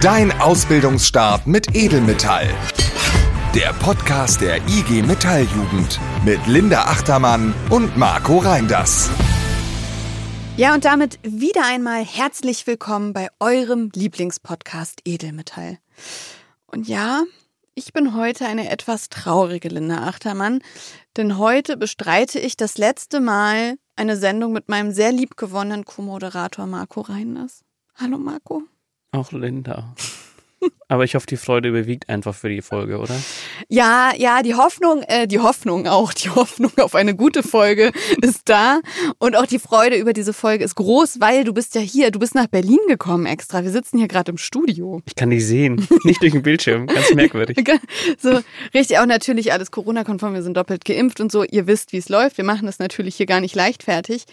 [0.00, 2.48] Dein Ausbildungsstart mit Edelmetall.
[3.54, 9.10] Der Podcast der IG Metalljugend mit Linda Achtermann und Marco Reinders.
[10.56, 15.76] Ja, und damit wieder einmal herzlich willkommen bei eurem Lieblingspodcast Edelmetall.
[16.66, 17.24] Und ja,
[17.74, 20.60] ich bin heute eine etwas traurige Linda Achtermann,
[21.18, 27.02] denn heute bestreite ich das letzte Mal eine Sendung mit meinem sehr liebgewonnenen Co-Moderator Marco
[27.02, 27.64] Reinders.
[27.96, 28.62] Hallo Marco.
[29.12, 29.94] Auch Linda.
[30.88, 33.16] Aber ich hoffe, die Freude überwiegt einfach für die Folge, oder?
[33.68, 38.48] Ja, ja, die Hoffnung, äh, die Hoffnung auch, die Hoffnung auf eine gute Folge ist
[38.48, 38.80] da.
[39.18, 42.18] Und auch die Freude über diese Folge ist groß, weil du bist ja hier, du
[42.18, 43.62] bist nach Berlin gekommen extra.
[43.62, 45.00] Wir sitzen hier gerade im Studio.
[45.06, 47.56] Ich kann dich sehen, nicht durch den Bildschirm, ganz merkwürdig.
[48.18, 48.40] so,
[48.74, 51.44] richtig, auch natürlich alles Corona-konform, wir sind doppelt geimpft und so.
[51.44, 52.36] Ihr wisst, wie es läuft.
[52.36, 54.24] Wir machen das natürlich hier gar nicht leichtfertig.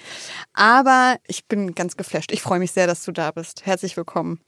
[0.54, 2.32] Aber ich bin ganz geflasht.
[2.32, 3.66] Ich freue mich sehr, dass du da bist.
[3.66, 4.40] Herzlich willkommen.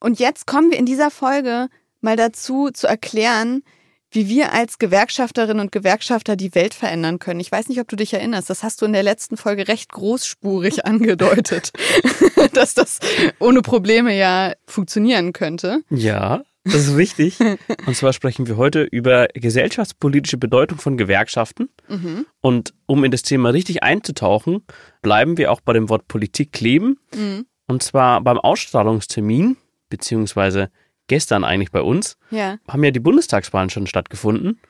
[0.00, 1.68] Und jetzt kommen wir in dieser Folge
[2.00, 3.62] mal dazu zu erklären,
[4.10, 7.38] wie wir als Gewerkschafterinnen und Gewerkschafter die Welt verändern können.
[7.38, 9.92] Ich weiß nicht, ob du dich erinnerst, das hast du in der letzten Folge recht
[9.92, 11.70] großspurig angedeutet,
[12.54, 12.98] dass das
[13.38, 15.82] ohne Probleme ja funktionieren könnte.
[15.90, 17.38] Ja, das ist richtig.
[17.86, 21.68] Und zwar sprechen wir heute über gesellschaftspolitische Bedeutung von Gewerkschaften.
[21.88, 22.26] Mhm.
[22.40, 24.64] Und um in das Thema richtig einzutauchen,
[25.02, 26.98] bleiben wir auch bei dem Wort Politik kleben.
[27.14, 27.46] Mhm.
[27.66, 29.56] Und zwar beim Ausstrahlungstermin
[29.90, 30.70] beziehungsweise
[31.06, 32.58] gestern eigentlich bei uns, ja.
[32.68, 34.60] haben ja die Bundestagswahlen schon stattgefunden.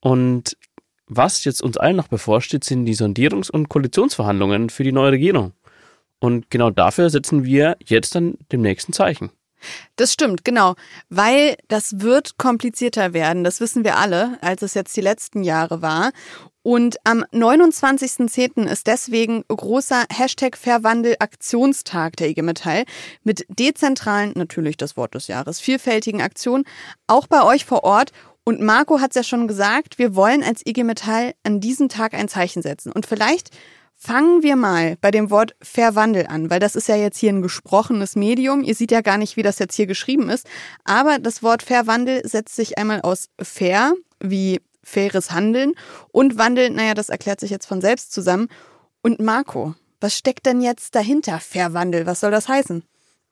[0.00, 0.56] Und
[1.06, 5.52] was jetzt uns allen noch bevorsteht, sind die Sondierungs- und Koalitionsverhandlungen für die neue Regierung.
[6.18, 9.30] Und genau dafür setzen wir jetzt dann dem nächsten Zeichen.
[9.96, 10.74] Das stimmt, genau.
[11.08, 15.82] Weil das wird komplizierter werden, das wissen wir alle, als es jetzt die letzten Jahre
[15.82, 16.12] war.
[16.62, 18.66] Und am 29.10.
[18.66, 22.84] ist deswegen großer Hashtag Verwandel-Aktionstag der IG Metall
[23.24, 26.64] mit dezentralen, natürlich das Wort des Jahres, vielfältigen Aktionen,
[27.08, 28.12] auch bei euch vor Ort.
[28.44, 32.14] Und Marco hat es ja schon gesagt, wir wollen als IG Metall an diesem Tag
[32.14, 32.92] ein Zeichen setzen.
[32.92, 33.50] Und vielleicht
[34.02, 37.40] fangen wir mal bei dem Wort Verwandel an, weil das ist ja jetzt hier ein
[37.40, 38.64] gesprochenes Medium.
[38.64, 40.48] Ihr seht ja gar nicht, wie das jetzt hier geschrieben ist.
[40.84, 45.74] Aber das Wort Verwandel setzt sich einmal aus fair, wie faires Handeln
[46.10, 48.48] und Wandel, naja, das erklärt sich jetzt von selbst zusammen.
[49.02, 51.38] Und Marco, was steckt denn jetzt dahinter?
[51.38, 52.82] Verwandel, was soll das heißen?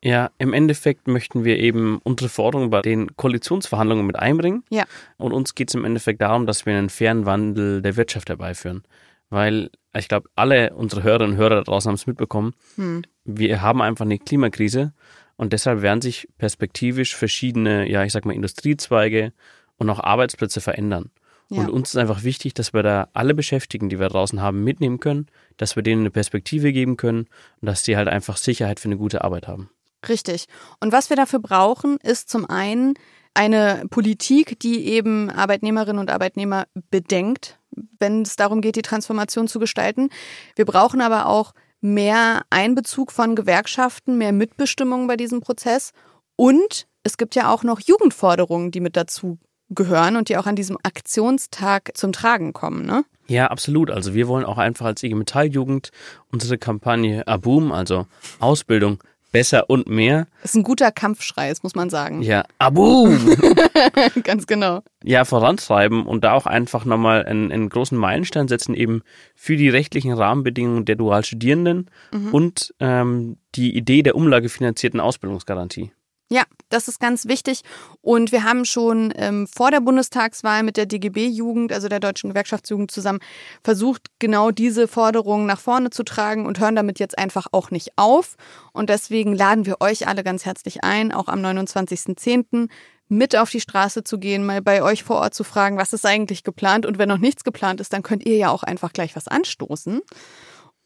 [0.02, 4.62] Ja, im Endeffekt möchten wir eben unsere Forderungen bei den Koalitionsverhandlungen mit einbringen.
[4.70, 4.84] Ja.
[5.18, 8.84] Und uns geht es im Endeffekt darum, dass wir einen fairen Wandel der Wirtschaft herbeiführen.
[9.30, 12.54] Weil ich glaube, alle unsere Hörerinnen und Hörer da draußen haben es mitbekommen.
[12.76, 13.02] Hm.
[13.24, 14.92] Wir haben einfach eine Klimakrise
[15.36, 19.32] und deshalb werden sich perspektivisch verschiedene, ja, ich sag mal, Industriezweige
[19.78, 21.10] und auch Arbeitsplätze verändern.
[21.48, 21.62] Ja.
[21.62, 25.00] Und uns ist einfach wichtig, dass wir da alle Beschäftigten, die wir draußen haben, mitnehmen
[25.00, 25.26] können,
[25.56, 27.26] dass wir denen eine Perspektive geben können
[27.60, 29.70] und dass sie halt einfach Sicherheit für eine gute Arbeit haben.
[30.08, 30.46] Richtig.
[30.80, 32.94] Und was wir dafür brauchen, ist zum einen
[33.34, 37.59] eine Politik, die eben Arbeitnehmerinnen und Arbeitnehmer bedenkt,
[37.98, 40.10] wenn es darum geht, die Transformation zu gestalten.
[40.56, 45.92] Wir brauchen aber auch mehr Einbezug von Gewerkschaften, mehr Mitbestimmung bei diesem Prozess.
[46.36, 49.38] Und es gibt ja auch noch Jugendforderungen, die mit dazu
[49.70, 53.04] gehören und die auch an diesem Aktionstag zum Tragen kommen, ne?
[53.28, 53.92] Ja, absolut.
[53.92, 55.90] Also wir wollen auch einfach als IG Metalljugend
[56.32, 58.06] unsere Kampagne Aboom, also
[58.40, 58.98] Ausbildung
[59.32, 60.26] besser und mehr.
[60.42, 62.22] Das ist ein guter Kampfschrei, das muss man sagen.
[62.22, 63.36] Ja, Aboom!
[64.22, 64.82] Ganz genau.
[65.04, 69.02] Ja, vorantreiben und da auch einfach nochmal einen, einen großen Meilenstein setzen, eben
[69.34, 72.34] für die rechtlichen Rahmenbedingungen der Dualstudierenden mhm.
[72.34, 75.92] und ähm, die Idee der umlagefinanzierten Ausbildungsgarantie.
[76.32, 77.62] Ja, das ist ganz wichtig.
[78.02, 82.92] Und wir haben schon ähm, vor der Bundestagswahl mit der DGB-Jugend, also der Deutschen Gewerkschaftsjugend,
[82.92, 83.18] zusammen
[83.64, 87.90] versucht, genau diese Forderungen nach vorne zu tragen und hören damit jetzt einfach auch nicht
[87.96, 88.36] auf.
[88.72, 92.68] Und deswegen laden wir euch alle ganz herzlich ein, auch am 29.10.
[93.08, 96.06] mit auf die Straße zu gehen, mal bei euch vor Ort zu fragen, was ist
[96.06, 96.86] eigentlich geplant.
[96.86, 100.00] Und wenn noch nichts geplant ist, dann könnt ihr ja auch einfach gleich was anstoßen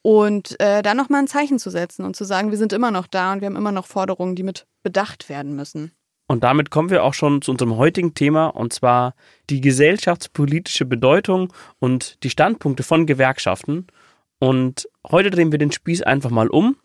[0.04, 3.06] und äh, da nochmal ein Zeichen zu setzen und zu sagen, wir sind immer noch
[3.06, 5.92] da und wir haben immer noch Forderungen, die mit bedacht werden müssen.
[6.26, 9.14] Und damit kommen wir auch schon zu unserem heutigen Thema und zwar
[9.49, 13.87] die gesellschaftspolitische Bedeutung und die Standpunkte von Gewerkschaften.
[14.40, 16.76] Und heute drehen wir den Spieß einfach mal um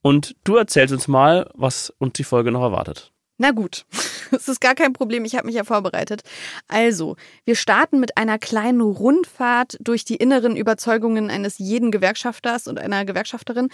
[0.00, 3.12] und du erzählst uns mal, was uns die Folge noch erwartet.
[3.40, 3.86] Na gut,
[4.30, 5.24] das ist gar kein Problem.
[5.24, 6.20] Ich habe mich ja vorbereitet.
[6.68, 7.16] Also,
[7.46, 13.06] wir starten mit einer kleinen Rundfahrt durch die inneren Überzeugungen eines jeden Gewerkschafters und einer
[13.06, 13.70] Gewerkschafterin,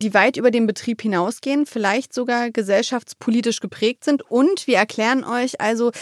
[0.00, 4.22] die weit über den Betrieb hinausgehen, vielleicht sogar gesellschaftspolitisch geprägt sind.
[4.22, 5.92] Und wir erklären euch also,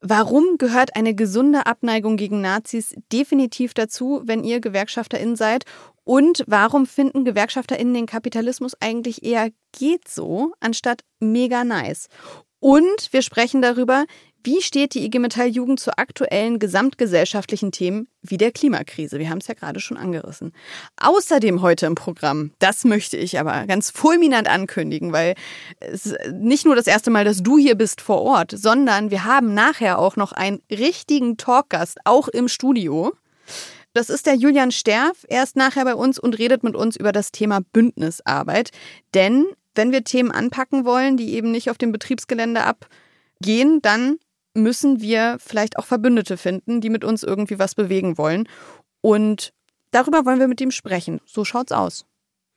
[0.00, 5.64] Warum gehört eine gesunde Abneigung gegen Nazis definitiv dazu, wenn ihr GewerkschafterInnen seid?
[6.04, 12.06] Und warum finden GewerkschafterInnen den Kapitalismus eigentlich eher geht so, anstatt mega nice?
[12.60, 14.04] Und wir sprechen darüber,
[14.44, 19.18] wie steht die IG Metall Jugend zu aktuellen gesamtgesellschaftlichen Themen wie der Klimakrise?
[19.18, 20.52] Wir haben es ja gerade schon angerissen.
[20.96, 25.34] Außerdem heute im Programm, das möchte ich aber ganz fulminant ankündigen, weil
[25.80, 29.24] es ist nicht nur das erste Mal, dass du hier bist vor Ort, sondern wir
[29.24, 33.12] haben nachher auch noch einen richtigen Talkgast, auch im Studio.
[33.92, 35.26] Das ist der Julian Sterf.
[35.28, 38.70] Er ist nachher bei uns und redet mit uns über das Thema Bündnisarbeit.
[39.14, 39.46] Denn
[39.78, 44.18] wenn wir Themen anpacken wollen, die eben nicht auf dem Betriebsgelände abgehen, dann
[44.52, 48.48] müssen wir vielleicht auch Verbündete finden, die mit uns irgendwie was bewegen wollen.
[49.00, 49.52] Und
[49.92, 51.20] darüber wollen wir mit ihm sprechen.
[51.24, 52.04] So schaut's aus.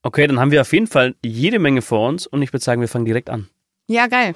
[0.02, 2.82] Okay, dann haben wir auf jeden Fall jede Menge vor uns und ich würde sagen,
[2.82, 3.48] wir fangen direkt an.
[3.88, 4.34] Ja, geil.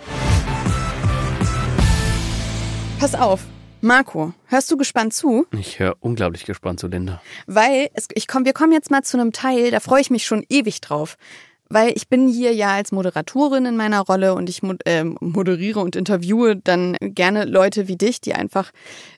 [2.99, 3.41] Pass auf.
[3.81, 5.47] Marco, hörst du gespannt zu?
[5.51, 7.19] Ich höre unglaublich gespannt zu, Linda.
[7.47, 10.25] Weil es, ich komm, wir kommen jetzt mal zu einem Teil, da freue ich mich
[10.25, 11.17] schon ewig drauf
[11.69, 15.95] weil ich bin hier ja als Moderatorin in meiner Rolle und ich äh, moderiere und
[15.95, 18.71] interviewe dann gerne Leute wie dich, die einfach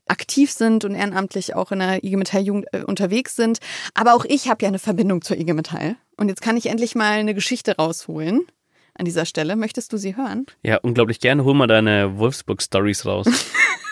[0.08, 3.60] aktiv sind und ehrenamtlich auch in der IG Metall Jugend äh, unterwegs sind.
[3.94, 5.98] Aber auch ich habe ja eine Verbindung zur IG Metall.
[6.16, 8.48] Und jetzt kann ich endlich mal eine Geschichte rausholen
[8.96, 9.56] an dieser Stelle.
[9.56, 10.46] Möchtest du sie hören?
[10.64, 11.44] Ja, unglaublich gerne.
[11.44, 13.28] Hol mal deine Wolfsburg-Stories raus.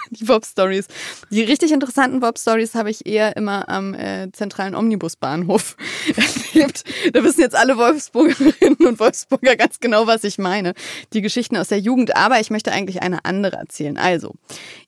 [0.09, 0.87] die Bob-Stories.
[1.29, 5.75] Die richtig interessanten Bob-Stories habe ich eher immer am äh, zentralen Omnibusbahnhof
[6.53, 6.83] erlebt.
[7.13, 10.73] Da wissen jetzt alle Wolfsburgerinnen und Wolfsburger ganz genau, was ich meine.
[11.13, 12.15] Die Geschichten aus der Jugend.
[12.15, 13.97] Aber ich möchte eigentlich eine andere erzählen.
[13.97, 14.33] Also,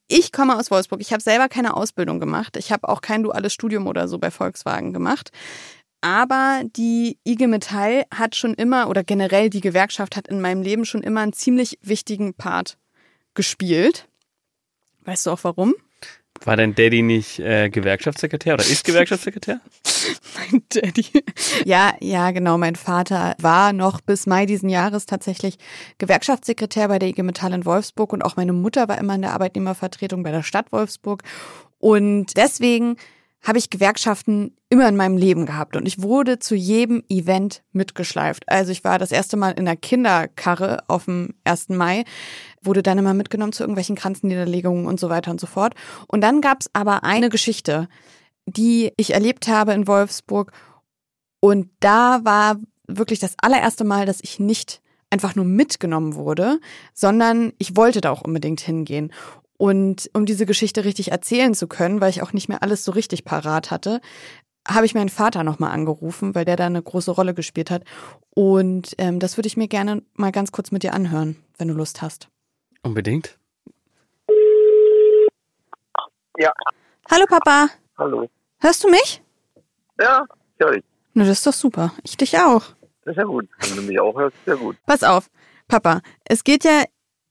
[0.07, 1.01] ich komme aus Wolfsburg.
[1.01, 2.57] Ich habe selber keine Ausbildung gemacht.
[2.57, 5.31] Ich habe auch kein duales Studium oder so bei Volkswagen gemacht.
[6.01, 10.85] Aber die IG Metall hat schon immer, oder generell die Gewerkschaft hat in meinem Leben
[10.85, 12.77] schon immer einen ziemlich wichtigen Part
[13.33, 14.07] gespielt.
[15.07, 15.73] Weißt du auch warum?
[16.43, 19.61] War dein Daddy nicht äh, Gewerkschaftssekretär oder ist Gewerkschaftssekretär?
[20.51, 21.05] mein Daddy.
[21.63, 22.57] Ja, ja, genau.
[22.57, 25.59] Mein Vater war noch bis Mai diesen Jahres tatsächlich
[25.97, 29.31] Gewerkschaftssekretär bei der IG Metall in Wolfsburg und auch meine Mutter war immer in der
[29.31, 31.23] Arbeitnehmervertretung bei der Stadt Wolfsburg.
[31.79, 32.97] Und deswegen
[33.41, 38.43] habe ich Gewerkschaften immer in meinem Leben gehabt und ich wurde zu jedem Event mitgeschleift.
[38.49, 41.69] Also ich war das erste Mal in der Kinderkarre auf dem 1.
[41.69, 42.03] Mai,
[42.61, 45.73] wurde dann immer mitgenommen zu irgendwelchen Kranzenniederlegungen und so weiter und so fort.
[46.07, 47.87] Und dann gab es aber eine Geschichte,
[48.45, 50.51] die ich erlebt habe in Wolfsburg
[51.39, 52.57] und da war
[52.87, 56.59] wirklich das allererste Mal, dass ich nicht einfach nur mitgenommen wurde,
[56.93, 59.13] sondern ich wollte da auch unbedingt hingehen.
[59.57, 62.91] Und um diese Geschichte richtig erzählen zu können, weil ich auch nicht mehr alles so
[62.91, 64.01] richtig parat hatte,
[64.67, 67.83] habe ich meinen Vater nochmal angerufen, weil der da eine große Rolle gespielt hat.
[68.35, 71.73] Und ähm, das würde ich mir gerne mal ganz kurz mit dir anhören, wenn du
[71.73, 72.27] Lust hast.
[72.87, 73.37] Unbedingt.
[76.37, 76.53] Ja.
[77.11, 77.67] Hallo Papa.
[77.97, 78.29] Hallo.
[78.61, 79.21] Hörst du mich?
[79.99, 80.25] Ja,
[80.57, 80.85] höre ich.
[81.13, 81.91] Na, das ist doch super.
[82.03, 82.63] Ich dich auch.
[83.03, 83.49] Das ist ja gut.
[83.59, 84.77] Wenn du mich auch hörst, sehr gut.
[84.85, 85.29] Pass auf,
[85.67, 85.99] Papa.
[86.23, 86.85] Es geht ja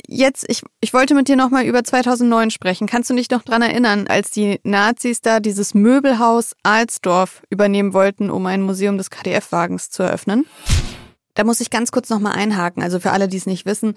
[0.06, 2.86] jetzt, ich, ich wollte mit dir nochmal über 2009 sprechen.
[2.86, 8.28] Kannst du dich noch dran erinnern, als die Nazis da dieses Möbelhaus Alsdorf übernehmen wollten,
[8.28, 10.44] um ein Museum des KDF-Wagens zu eröffnen?
[11.32, 12.82] Da muss ich ganz kurz nochmal einhaken.
[12.82, 13.94] Also für alle, die es nicht wissen,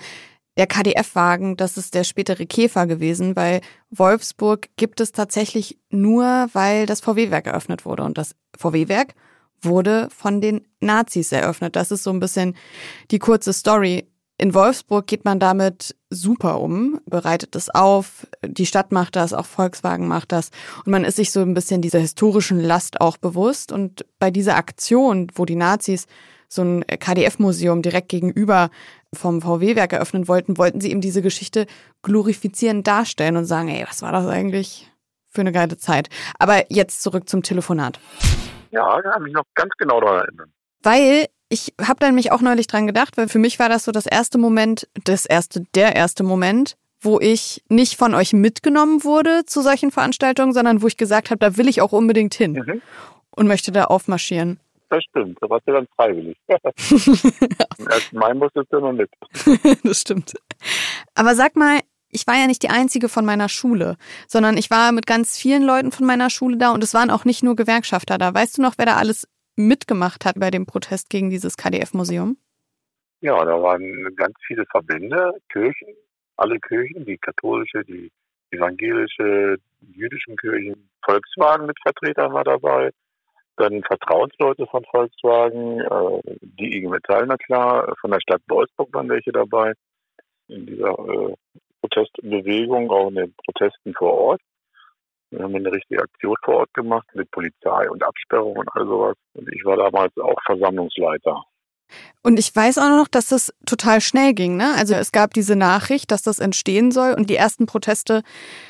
[0.59, 3.33] der KDF-Wagen, das ist der spätere Käfer gewesen.
[3.33, 3.61] Bei
[3.91, 8.03] Wolfsburg gibt es tatsächlich nur, weil das VW-Werk eröffnet wurde.
[8.03, 9.15] Und das VW-Werk
[9.61, 11.77] wurde von den Nazis eröffnet.
[11.77, 12.57] Das ist so ein bisschen
[13.09, 14.09] die kurze Story.
[14.37, 19.45] In Wolfsburg geht man damit super um, bereitet es auf, die Stadt macht das, auch
[19.45, 20.49] Volkswagen macht das
[20.85, 24.55] und man ist sich so ein bisschen dieser historischen Last auch bewusst und bei dieser
[24.55, 26.07] Aktion, wo die Nazis
[26.47, 28.71] so ein KDF-Museum direkt gegenüber
[29.15, 31.65] vom VW-Werk eröffnen wollten, wollten sie eben diese Geschichte
[32.03, 34.91] glorifizierend darstellen und sagen, ey, was war das eigentlich
[35.29, 36.09] für eine geile Zeit.
[36.37, 37.99] Aber jetzt zurück zum Telefonat.
[38.71, 40.53] Ja, da habe ich noch ganz genau daran erinnern.
[40.81, 43.91] Weil ich habe dann mich auch neulich dran gedacht, weil für mich war das so
[43.91, 49.45] das erste Moment, das erste, der erste Moment, wo ich nicht von euch mitgenommen wurde
[49.45, 52.81] zu solchen Veranstaltungen, sondern wo ich gesagt habe, da will ich auch unbedingt hin mhm.
[53.31, 54.59] und möchte da aufmarschieren.
[54.89, 56.37] Das stimmt, da warst du dann freiwillig.
[56.49, 58.13] Am 1.
[58.13, 59.09] Mai musstest du noch mit.
[59.83, 60.33] das stimmt.
[61.13, 61.79] Aber sag mal,
[62.09, 65.63] ich war ja nicht die einzige von meiner Schule, sondern ich war mit ganz vielen
[65.63, 68.33] Leuten von meiner Schule da und es waren auch nicht nur Gewerkschafter da.
[68.33, 72.37] Weißt du noch, wer da alles mitgemacht hat bei dem Protest gegen dieses KDF-Museum?
[73.21, 75.89] Ja, da waren ganz viele Verbände, Kirchen,
[76.37, 78.09] alle Kirchen, die katholische, die
[78.51, 80.89] evangelische, die jüdischen Kirchen.
[81.03, 82.91] Volkswagen mit Vertretern war dabei,
[83.59, 89.09] dann Vertrauensleute von Volkswagen, äh, die IG Metall, na klar, von der Stadt Wolfsburg waren
[89.09, 89.73] welche dabei,
[90.47, 91.33] in dieser äh,
[91.81, 94.41] Protestbewegung, auch in den Protesten vor Ort.
[95.31, 99.15] Wir haben eine richtige Aktion vor Ort gemacht mit Polizei und Absperrung und all sowas.
[99.33, 101.43] Und ich war damals auch Versammlungsleiter
[102.21, 104.57] Und ich weiß auch noch, dass das total schnell ging.
[104.57, 104.73] Ne?
[104.75, 107.13] Also es gab diese Nachricht, dass das entstehen soll.
[107.13, 108.23] Und die ersten Proteste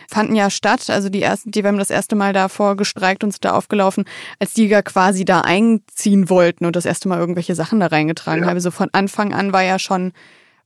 [0.10, 0.90] fanden ja statt.
[0.90, 4.06] Also die ersten, die wir haben das erste Mal davor gestreikt und sind da aufgelaufen,
[4.40, 8.44] als die ja quasi da einziehen wollten und das erste Mal irgendwelche Sachen da reingetragen
[8.44, 8.50] ja.
[8.50, 8.56] haben.
[8.56, 10.14] Also von Anfang an war ja schon,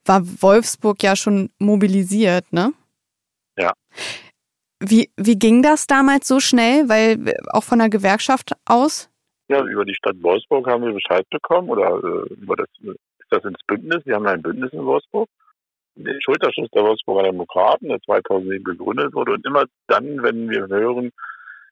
[0.06, 2.74] war Wolfsburg ja schon mobilisiert, ne?
[3.58, 3.74] Ja.
[4.80, 6.90] Wie, wie ging das damals so schnell?
[6.90, 9.10] Weil auch von der Gewerkschaft aus?
[9.50, 12.98] Ja, über die Stadt Wolfsburg haben wir Bescheid bekommen oder äh, über das ist
[13.30, 14.06] das ins Bündnis.
[14.06, 15.28] Wir haben ein Bündnis in Wolfsburg.
[15.96, 19.34] Den Schulterschluss der Wolfsburger Demokraten, der 2007 gegründet wurde.
[19.34, 21.12] Und immer dann, wenn wir hören,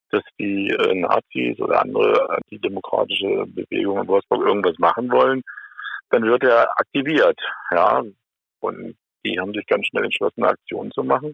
[0.09, 5.41] dass die äh, Nazis oder andere antidemokratische Bewegungen in Wolfsburg irgendwas machen wollen,
[6.09, 7.39] dann wird er aktiviert.
[7.71, 8.03] Ja,
[8.59, 11.33] und die haben sich ganz schnell entschlossen, eine Aktion zu machen.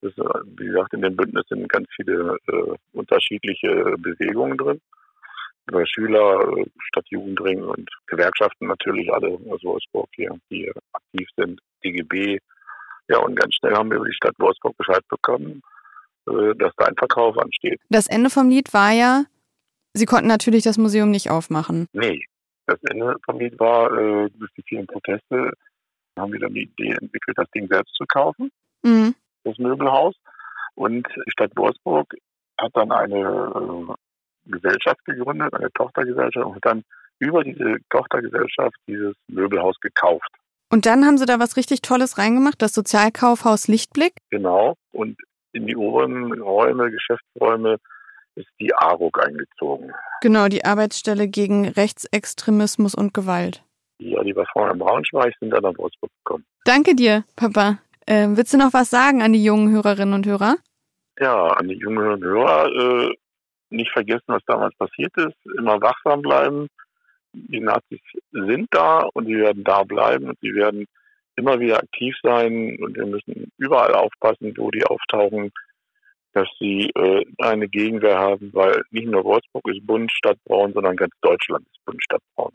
[0.00, 4.80] Das, äh, wie gesagt, in dem Bündnis sind ganz viele äh, unterschiedliche Bewegungen drin
[5.70, 12.38] über Schüler, äh, Stadtjugendring und Gewerkschaften natürlich alle aus Wolfsburg hier, die aktiv sind, DGB.
[13.08, 15.62] Ja, und ganz schnell haben wir über die Stadt Wolfsburg Bescheid bekommen,
[16.28, 17.80] äh, dass da ein Verkauf ansteht.
[17.88, 19.24] Das Ende vom Lied war ja,
[19.92, 21.86] Sie konnten natürlich das Museum nicht aufmachen.
[21.92, 22.24] Nee,
[22.66, 25.52] das Ende vom Lied war, äh, durch die vielen Proteste
[26.16, 28.50] haben wir dann die Idee entwickelt, das Ding selbst zu kaufen,
[28.82, 29.14] mhm.
[29.44, 30.14] das Möbelhaus.
[30.74, 32.14] Und die Stadt Wolfsburg
[32.58, 33.96] hat dann eine
[34.50, 36.84] Gesellschaft gegründet, eine Tochtergesellschaft und dann
[37.18, 40.30] über diese Tochtergesellschaft dieses Möbelhaus gekauft.
[40.72, 44.14] Und dann haben Sie da was richtig Tolles reingemacht, das Sozialkaufhaus Lichtblick?
[44.30, 44.76] Genau.
[44.92, 45.18] Und
[45.52, 47.78] in die oberen Räume, Geschäftsräume,
[48.36, 49.92] ist die ARUG eingezogen.
[50.22, 53.64] Genau, die Arbeitsstelle gegen Rechtsextremismus und Gewalt.
[53.98, 56.44] Ja, die war vorher in Braunschweig, sind dann nach Wolfsburg gekommen.
[56.64, 57.78] Danke dir, Papa.
[58.06, 60.56] Ähm, willst du noch was sagen an die jungen Hörerinnen und Hörer?
[61.18, 62.66] Ja, an die jungen Hörer.
[62.66, 63.14] Äh,
[63.70, 66.68] nicht vergessen, was damals passiert ist, immer wachsam bleiben.
[67.32, 68.00] Die Nazis
[68.32, 70.86] sind da und sie werden da bleiben und sie werden
[71.36, 75.50] immer wieder aktiv sein und wir müssen überall aufpassen, wo die auftauchen,
[76.32, 81.12] dass sie äh, eine Gegenwehr haben, weil nicht nur Wolfsburg ist bunt, Stadtbraun, sondern ganz
[81.22, 82.52] Deutschland ist bunt, Stadtbraun.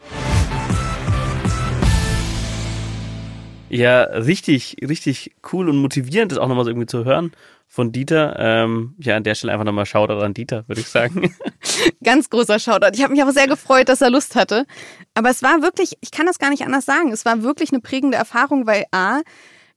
[3.69, 7.31] Ja, richtig, richtig cool und motivierend, das auch nochmal so irgendwie zu hören
[7.67, 8.35] von Dieter.
[8.39, 11.35] Ähm, ja, an der Stelle einfach nochmal Shoutout an Dieter, würde ich sagen.
[12.03, 12.91] Ganz großer Shoutout.
[12.93, 14.65] Ich habe mich auch sehr gefreut, dass er Lust hatte.
[15.13, 17.81] Aber es war wirklich, ich kann das gar nicht anders sagen, es war wirklich eine
[17.81, 19.21] prägende Erfahrung, weil A,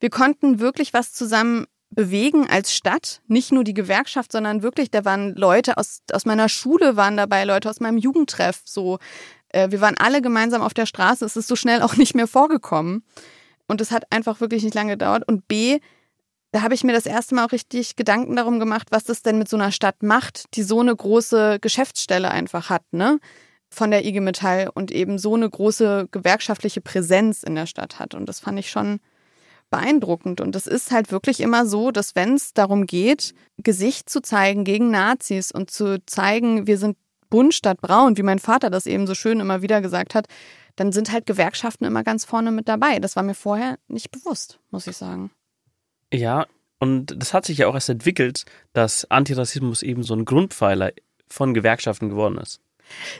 [0.00, 3.20] wir konnten wirklich was zusammen bewegen als Stadt.
[3.26, 7.44] Nicht nur die Gewerkschaft, sondern wirklich, da waren Leute aus, aus meiner Schule waren dabei,
[7.44, 8.60] Leute aus meinem Jugendtreff.
[8.64, 8.98] So,
[9.48, 11.24] äh, wir waren alle gemeinsam auf der Straße.
[11.24, 13.04] Es ist so schnell auch nicht mehr vorgekommen.
[13.66, 15.24] Und es hat einfach wirklich nicht lange gedauert.
[15.26, 15.80] Und B,
[16.52, 19.38] da habe ich mir das erste Mal auch richtig Gedanken darum gemacht, was das denn
[19.38, 23.18] mit so einer Stadt macht, die so eine große Geschäftsstelle einfach hat, ne?
[23.70, 28.14] Von der IG Metall und eben so eine große gewerkschaftliche Präsenz in der Stadt hat.
[28.14, 29.00] Und das fand ich schon
[29.68, 30.40] beeindruckend.
[30.40, 34.64] Und es ist halt wirklich immer so, dass wenn es darum geht, Gesicht zu zeigen
[34.64, 36.96] gegen Nazis und zu zeigen, wir sind
[37.28, 40.28] bunt statt braun, wie mein Vater das eben so schön immer wieder gesagt hat,
[40.76, 43.00] dann sind halt Gewerkschaften immer ganz vorne mit dabei.
[43.00, 45.30] Das war mir vorher nicht bewusst, muss ich sagen.
[46.12, 46.46] Ja,
[46.78, 50.92] und das hat sich ja auch erst entwickelt, dass Antirassismus eben so ein Grundpfeiler
[51.28, 52.60] von Gewerkschaften geworden ist.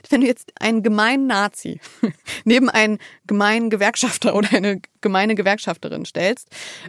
[0.09, 1.79] Wenn du jetzt einen gemeinen Nazi
[2.45, 6.49] neben einen gemeinen Gewerkschafter oder eine gemeine Gewerkschafterin stellst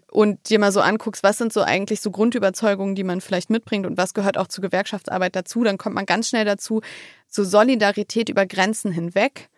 [0.09, 3.85] und dir mal so anguckst, was sind so eigentlich so Grundüberzeugungen, die man vielleicht mitbringt
[3.85, 6.81] und was gehört auch zur Gewerkschaftsarbeit dazu, dann kommt man ganz schnell dazu,
[7.27, 9.49] so Solidarität über Grenzen hinweg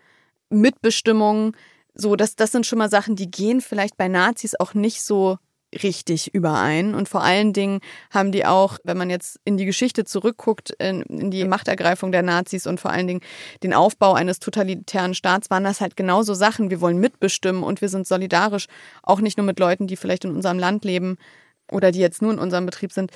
[0.50, 1.55] Mitbestimmung,
[1.93, 5.38] so, das, das sind schon mal Sachen, die gehen vielleicht bei Nazis auch nicht so
[5.84, 6.94] richtig überein.
[6.96, 11.01] Und vor allen Dingen haben die auch, wenn man jetzt in die Geschichte zurückguckt, in,
[11.04, 13.22] in, die Machtergreifung der Nazis und vor allen Dingen
[13.63, 16.70] den Aufbau eines totalitären Staats, waren das halt genauso Sachen.
[16.70, 18.68] Wir wollen mitbestimmen und wir sind solidarisch,
[19.04, 21.18] auch nicht nur mit Leuten, die vielleicht in unserem Land leben
[21.72, 23.12] oder die jetzt nur in unserem Betrieb sind,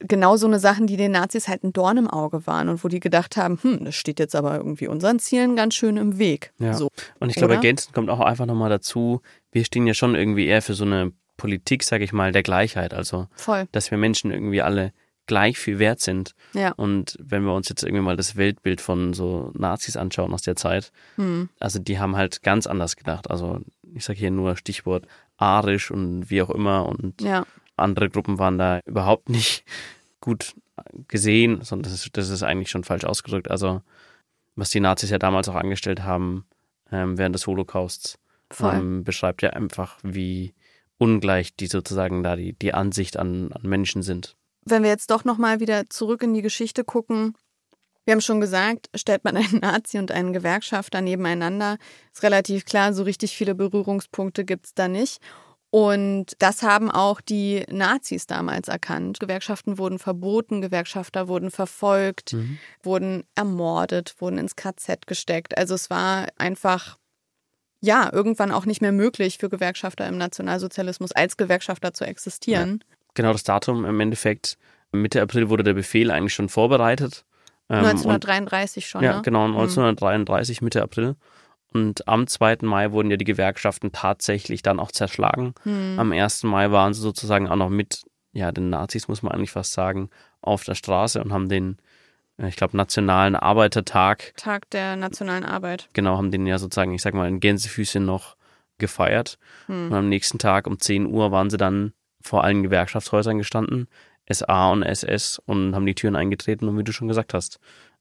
[0.00, 2.88] genau so eine Sachen, die den Nazis halt ein Dorn im Auge waren und wo
[2.88, 6.52] die gedacht haben, hm, das steht jetzt aber irgendwie unseren Zielen ganz schön im Weg.
[6.58, 6.74] Ja.
[6.74, 6.88] So.
[7.18, 9.22] Und ich glaube, ergänzend kommt auch einfach nochmal dazu,
[9.52, 12.94] wir stehen ja schon irgendwie eher für so eine Politik, sage ich mal, der Gleichheit.
[12.94, 13.66] Also, Voll.
[13.72, 14.92] dass wir Menschen irgendwie alle
[15.26, 16.34] gleich viel wert sind.
[16.52, 16.72] Ja.
[16.76, 20.54] Und wenn wir uns jetzt irgendwie mal das Weltbild von so Nazis anschauen aus der
[20.54, 21.48] Zeit, hm.
[21.58, 23.28] also die haben halt ganz anders gedacht.
[23.28, 23.60] Also
[23.92, 27.44] ich sage hier nur Stichwort arisch und wie auch immer und ja
[27.76, 29.64] andere Gruppen waren da überhaupt nicht
[30.20, 30.54] gut
[31.08, 33.50] gesehen, sondern das ist, das ist eigentlich schon falsch ausgedrückt.
[33.50, 33.82] Also,
[34.56, 36.46] was die Nazis ja damals auch angestellt haben
[36.90, 38.18] ähm, während des Holocausts,
[38.60, 40.54] ähm, beschreibt ja einfach, wie
[40.98, 44.36] ungleich die sozusagen da die, die Ansicht an, an Menschen sind.
[44.64, 47.34] Wenn wir jetzt doch nochmal wieder zurück in die Geschichte gucken,
[48.06, 51.76] Wir haben schon gesagt, stellt man einen Nazi und einen Gewerkschafter nebeneinander,
[52.12, 55.20] ist relativ klar, so richtig viele Berührungspunkte gibt es da nicht.
[55.70, 59.18] Und das haben auch die Nazis damals erkannt.
[59.20, 62.58] Gewerkschaften wurden verboten, Gewerkschafter wurden verfolgt, mhm.
[62.82, 65.58] wurden ermordet, wurden ins KZ gesteckt.
[65.58, 66.96] Also es war einfach,
[67.80, 72.80] ja, irgendwann auch nicht mehr möglich für Gewerkschafter im Nationalsozialismus als Gewerkschafter zu existieren.
[72.82, 72.96] Ja.
[73.14, 74.58] Genau das Datum im Endeffekt.
[74.92, 77.24] Mitte April wurde der Befehl eigentlich schon vorbereitet.
[77.68, 79.22] 1933 ähm, schon, ja, ne?
[79.22, 80.64] genau, 1933, mhm.
[80.66, 81.16] Mitte April.
[81.72, 82.58] Und am 2.
[82.62, 85.54] Mai wurden ja die Gewerkschaften tatsächlich dann auch zerschlagen.
[85.64, 85.98] Mhm.
[85.98, 86.44] Am 1.
[86.44, 90.10] Mai waren sie sozusagen auch noch mit, ja, den Nazis, muss man eigentlich fast sagen,
[90.40, 91.78] auf der Straße und haben den,
[92.38, 94.34] ich glaube, Nationalen Arbeitertag.
[94.36, 95.88] Tag der nationalen Arbeit.
[95.92, 98.36] Genau, haben den ja sozusagen, ich sag mal, in Gänsefüßchen noch
[98.78, 99.38] gefeiert.
[99.68, 99.86] Mhm.
[99.86, 103.88] Und am nächsten Tag um 10 Uhr waren sie dann vor allen Gewerkschaftshäusern gestanden,
[104.30, 107.58] SA und SS, und haben die Türen eingetreten und wie du schon gesagt hast,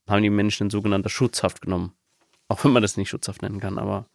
[0.09, 1.93] haben die Menschen in sogenannter Schutzhaft genommen.
[2.47, 4.07] Auch wenn man das nicht schutzhaft nennen kann, aber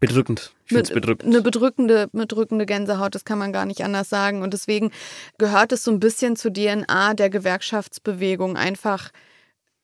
[0.00, 0.52] bedrückend.
[0.64, 1.34] Ich finde es bedrückend.
[1.34, 4.42] Eine bedrückende, bedrückende Gänsehaut, das kann man gar nicht anders sagen.
[4.42, 4.90] Und deswegen
[5.38, 9.10] gehört es so ein bisschen zur DNA der Gewerkschaftsbewegung, einfach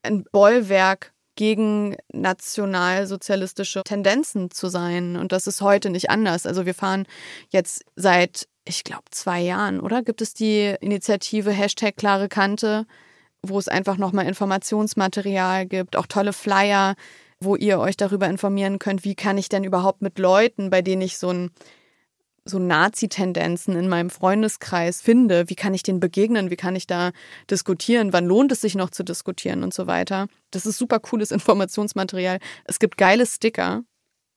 [0.04, 5.16] ein Bollwerk gegen nationalsozialistische Tendenzen zu sein.
[5.16, 6.46] Und das ist heute nicht anders.
[6.46, 7.06] Also wir fahren
[7.50, 10.02] jetzt seit ich glaube, zwei Jahren, oder?
[10.02, 12.86] Gibt es die Initiative Hashtag klare Kante,
[13.42, 16.94] wo es einfach nochmal Informationsmaterial gibt, auch tolle Flyer,
[17.40, 21.02] wo ihr euch darüber informieren könnt, wie kann ich denn überhaupt mit Leuten, bei denen
[21.02, 21.50] ich so ein
[22.44, 27.12] so Nazi-Tendenzen in meinem Freundeskreis finde, wie kann ich denen begegnen, wie kann ich da
[27.50, 30.26] diskutieren, wann lohnt es sich noch zu diskutieren und so weiter.
[30.50, 32.38] Das ist super cooles Informationsmaterial.
[32.64, 33.82] Es gibt geile Sticker.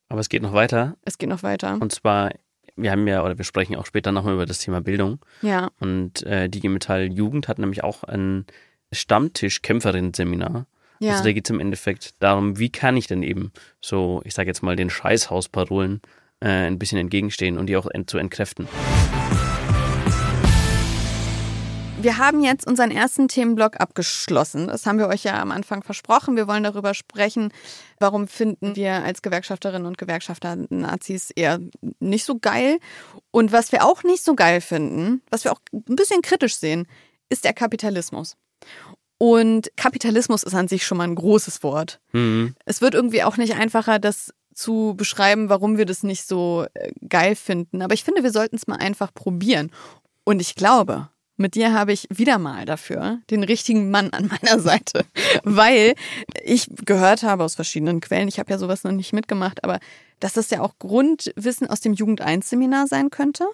[0.10, 0.96] Aber es geht noch weiter.
[1.04, 1.78] Es geht noch weiter.
[1.82, 2.32] Und zwar
[2.78, 5.20] wir haben ja, oder wir sprechen auch später nochmal über das Thema Bildung.
[5.42, 5.72] Ja.
[5.80, 8.46] Und äh, die Metall Jugend hat nämlich auch ein
[8.94, 10.68] Stammtisch-Kämpferin-Seminar.
[11.00, 11.12] Ja.
[11.12, 14.48] Also da geht es im Endeffekt darum, wie kann ich denn eben so, ich sage
[14.48, 16.02] jetzt mal, den Scheißhausparolen
[16.40, 18.68] äh, ein bisschen entgegenstehen und die auch ent zu entkräften.
[22.00, 24.68] Wir haben jetzt unseren ersten Themenblock abgeschlossen.
[24.68, 26.36] Das haben wir euch ja am Anfang versprochen.
[26.36, 27.52] Wir wollen darüber sprechen,
[28.00, 31.60] warum finden wir als Gewerkschafterinnen und Gewerkschafter Nazis eher
[32.00, 32.78] nicht so geil.
[33.32, 36.88] Und was wir auch nicht so geil finden, was wir auch ein bisschen kritisch sehen,
[37.30, 38.38] ist der Kapitalismus.
[39.18, 42.00] Und Kapitalismus ist an sich schon mal ein großes Wort.
[42.12, 42.54] Mhm.
[42.66, 46.92] Es wird irgendwie auch nicht einfacher, das zu beschreiben, warum wir das nicht so äh,
[47.08, 47.82] geil finden.
[47.82, 49.72] Aber ich finde, wir sollten es mal einfach probieren.
[50.24, 54.60] Und ich glaube, mit dir habe ich wieder mal dafür den richtigen Mann an meiner
[54.62, 55.06] Seite,
[55.44, 55.94] weil
[56.44, 59.80] ich gehört habe aus verschiedenen Quellen, ich habe ja sowas noch nicht mitgemacht, aber
[60.20, 63.46] dass das ja auch Grundwissen aus dem Jugend 1 Seminar sein könnte.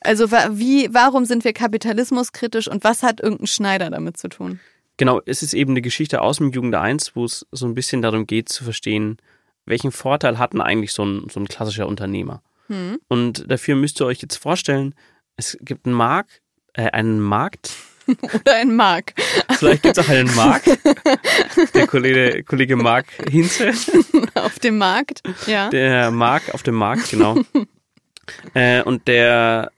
[0.00, 4.60] Also wie, warum sind wir kapitalismuskritisch und was hat irgendein Schneider damit zu tun?
[4.96, 8.00] Genau, es ist eben eine Geschichte aus dem Jugend 1, wo es so ein bisschen
[8.00, 9.18] darum geht zu verstehen,
[9.66, 12.42] welchen Vorteil hat denn eigentlich so ein, so ein klassischer Unternehmer.
[12.68, 12.98] Hm.
[13.08, 14.94] Und dafür müsst ihr euch jetzt vorstellen,
[15.36, 16.40] es gibt einen Markt,
[16.72, 17.72] äh, einen Markt.
[18.22, 19.14] Oder einen Mark.
[19.58, 20.62] Vielleicht gibt es auch einen Mark.
[21.74, 23.72] Der Kollege, Kollege Mark Hinze.
[24.34, 25.68] Auf dem Markt, ja.
[25.70, 27.36] Der Mark auf dem Markt, genau.
[28.54, 29.72] äh, und der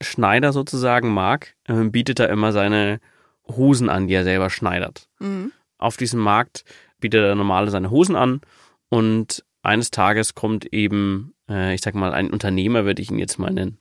[0.00, 3.00] Schneider sozusagen, Mark, äh, bietet da immer seine
[3.48, 5.08] Hosen an, die er selber schneidert.
[5.18, 5.52] Mhm.
[5.76, 6.64] Auf diesem Markt
[7.00, 8.40] bietet er normale seine Hosen an
[8.92, 13.38] und eines Tages kommt eben, äh, ich sag mal, ein Unternehmer, würde ich ihn jetzt
[13.38, 13.78] mal nennen,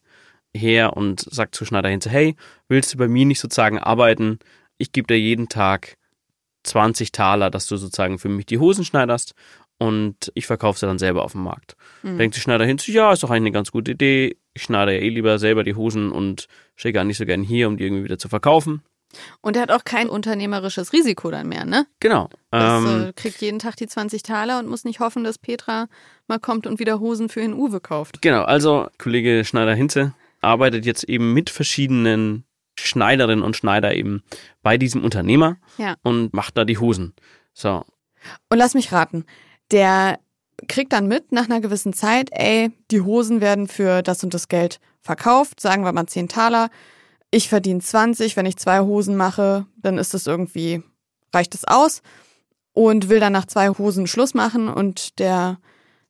[0.55, 2.37] her und sagt zu Schneider hinter, hey,
[2.69, 4.39] willst du bei mir nicht sozusagen arbeiten?
[4.77, 5.97] Ich gebe dir jeden Tag
[6.63, 9.33] 20 Taler, dass du sozusagen für mich die Hosen schneiderst
[9.79, 11.75] und ich verkaufe sie dann selber auf dem Markt.
[12.03, 12.17] Mhm.
[12.17, 14.37] Denkt sich Schneider hinzu, ja, ist doch eigentlich eine ganz gute Idee.
[14.53, 16.47] Ich schneide ja eh lieber selber die Hosen und
[16.77, 18.81] stehe gar nicht so gern hier, um die irgendwie wieder zu verkaufen.
[19.41, 21.85] Und er hat auch kein unternehmerisches Risiko dann mehr, ne?
[21.99, 22.29] Genau.
[22.51, 25.87] Das, ähm, äh, kriegt jeden Tag die 20 Taler und muss nicht hoffen, dass Petra
[26.27, 28.21] mal kommt und wieder Hosen für den Uwe kauft.
[28.21, 32.45] Genau, also Kollege Schneider-Hinze arbeitet jetzt eben mit verschiedenen
[32.79, 34.23] Schneiderinnen und Schneider eben
[34.63, 35.95] bei diesem Unternehmer ja.
[36.03, 37.13] und macht da die Hosen.
[37.53, 37.85] So.
[38.49, 39.25] Und lass mich raten,
[39.71, 40.19] der
[40.67, 44.47] kriegt dann mit nach einer gewissen Zeit, ey, die Hosen werden für das und das
[44.47, 46.69] Geld verkauft, sagen wir mal 10 Taler.
[47.31, 50.83] Ich verdiene 20, wenn ich zwei Hosen mache, dann ist das irgendwie,
[51.33, 52.01] reicht es aus
[52.73, 55.57] und will dann nach zwei Hosen Schluss machen und der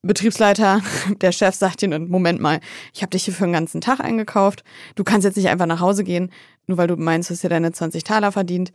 [0.01, 0.81] Betriebsleiter,
[1.21, 2.59] der Chef sagt ihnen, Moment mal,
[2.91, 4.63] ich habe dich hier für den ganzen Tag eingekauft.
[4.95, 6.31] Du kannst jetzt nicht einfach nach Hause gehen,
[6.65, 8.71] nur weil du meinst, du hast ja deine 20 Taler verdient.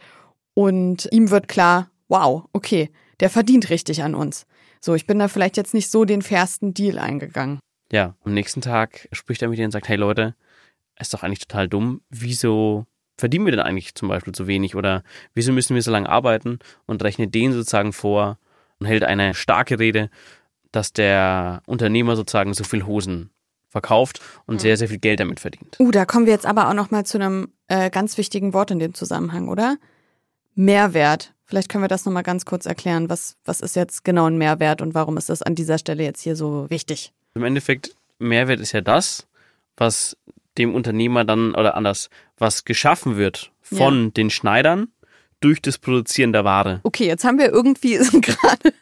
[0.54, 4.46] Und ihm wird klar, wow, okay, der verdient richtig an uns.
[4.80, 7.58] So, ich bin da vielleicht jetzt nicht so den fairsten Deal eingegangen.
[7.90, 10.34] Ja, am nächsten Tag spricht er mit dir und sagt, hey Leute,
[10.98, 12.00] ist doch eigentlich total dumm.
[12.10, 12.86] Wieso
[13.18, 15.02] verdienen wir denn eigentlich zum Beispiel so wenig oder
[15.34, 18.38] wieso müssen wir so lange arbeiten und rechnet denen sozusagen vor
[18.78, 20.10] und hält eine starke Rede,
[20.72, 23.30] dass der Unternehmer sozusagen so viel Hosen
[23.68, 25.76] verkauft und sehr, sehr viel Geld damit verdient.
[25.78, 28.78] Uh, da kommen wir jetzt aber auch nochmal zu einem äh, ganz wichtigen Wort in
[28.78, 29.76] dem Zusammenhang, oder?
[30.54, 31.34] Mehrwert.
[31.44, 33.08] Vielleicht können wir das nochmal ganz kurz erklären.
[33.10, 36.22] Was, was ist jetzt genau ein Mehrwert und warum ist das an dieser Stelle jetzt
[36.22, 37.12] hier so wichtig?
[37.34, 39.26] Im Endeffekt, Mehrwert ist ja das,
[39.76, 40.16] was
[40.58, 44.10] dem Unternehmer dann, oder anders, was geschaffen wird von ja.
[44.10, 44.88] den Schneidern
[45.40, 46.80] durch das Produzieren der Ware.
[46.82, 48.72] Okay, jetzt haben wir irgendwie gerade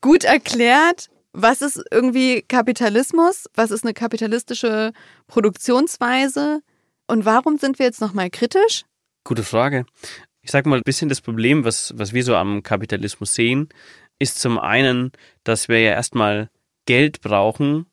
[0.00, 4.92] gut erklärt, was ist irgendwie Kapitalismus, was ist eine kapitalistische
[5.26, 6.62] Produktionsweise
[7.06, 8.84] und warum sind wir jetzt nochmal kritisch?
[9.24, 9.86] Gute Frage.
[10.42, 13.68] Ich sag mal, ein bisschen das Problem, was, was wir so am Kapitalismus sehen,
[14.18, 15.12] ist zum einen,
[15.44, 16.48] dass wir ja erstmal
[16.86, 17.86] Geld brauchen,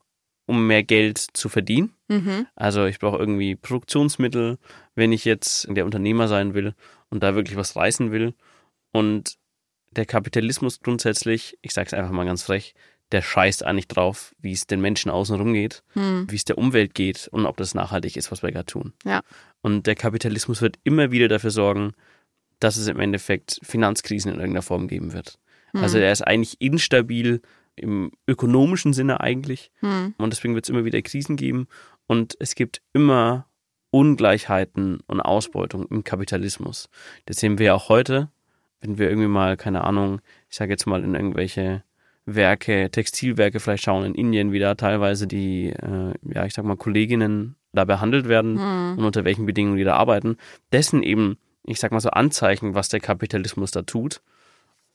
[0.45, 1.92] um mehr Geld zu verdienen.
[2.13, 2.47] Mhm.
[2.55, 4.57] Also ich brauche irgendwie Produktionsmittel,
[4.95, 6.75] wenn ich jetzt der Unternehmer sein will
[7.09, 8.33] und da wirklich was reißen will.
[8.91, 9.37] Und
[9.91, 12.73] der Kapitalismus grundsätzlich, ich sage es einfach mal ganz frech,
[13.11, 16.25] der scheißt eigentlich drauf, wie es den Menschen außenrum geht, hm.
[16.29, 18.93] wie es der Umwelt geht und ob das nachhaltig ist, was wir gerade tun.
[19.05, 19.21] Ja.
[19.61, 21.93] Und der Kapitalismus wird immer wieder dafür sorgen,
[22.59, 25.37] dass es im Endeffekt Finanzkrisen in irgendeiner Form geben wird.
[25.71, 25.83] Hm.
[25.83, 27.41] Also er ist eigentlich instabil
[27.75, 29.71] im ökonomischen Sinne eigentlich.
[29.79, 30.15] Hm.
[30.17, 31.67] Und deswegen wird es immer wieder Krisen geben.
[32.07, 33.47] Und es gibt immer
[33.91, 36.89] Ungleichheiten und Ausbeutung im Kapitalismus.
[37.25, 38.29] Das sehen wir auch heute,
[38.81, 41.83] wenn wir irgendwie mal, keine Ahnung, ich sage jetzt mal in irgendwelche
[42.25, 46.77] Werke, Textilwerke vielleicht schauen in Indien, wie da teilweise die, äh, ja, ich sag mal,
[46.77, 48.97] Kolleginnen da behandelt werden mhm.
[48.97, 50.37] und unter welchen Bedingungen die da arbeiten.
[50.71, 54.21] Dessen eben, ich sag mal so Anzeichen, was der Kapitalismus da tut.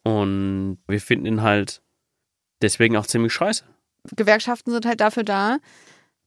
[0.05, 1.83] Und wir finden ihn halt
[2.63, 3.65] deswegen auch ziemlich scheiße.
[4.17, 5.59] Gewerkschaften sind halt dafür da,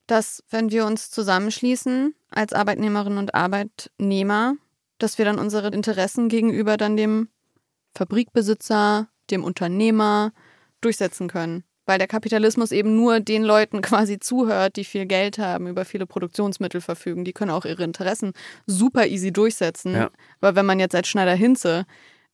[0.07, 4.55] dass wenn wir uns zusammenschließen als Arbeitnehmerinnen und Arbeitnehmer,
[4.97, 7.29] dass wir dann unsere Interessen gegenüber dann dem
[7.95, 10.31] Fabrikbesitzer, dem Unternehmer
[10.81, 11.63] durchsetzen können.
[11.85, 16.05] Weil der Kapitalismus eben nur den Leuten quasi zuhört, die viel Geld haben, über viele
[16.05, 17.25] Produktionsmittel verfügen.
[17.25, 18.33] Die können auch ihre Interessen
[18.65, 19.93] super easy durchsetzen.
[19.93, 20.11] Ja.
[20.39, 21.85] Aber wenn man jetzt als Schneider Hinze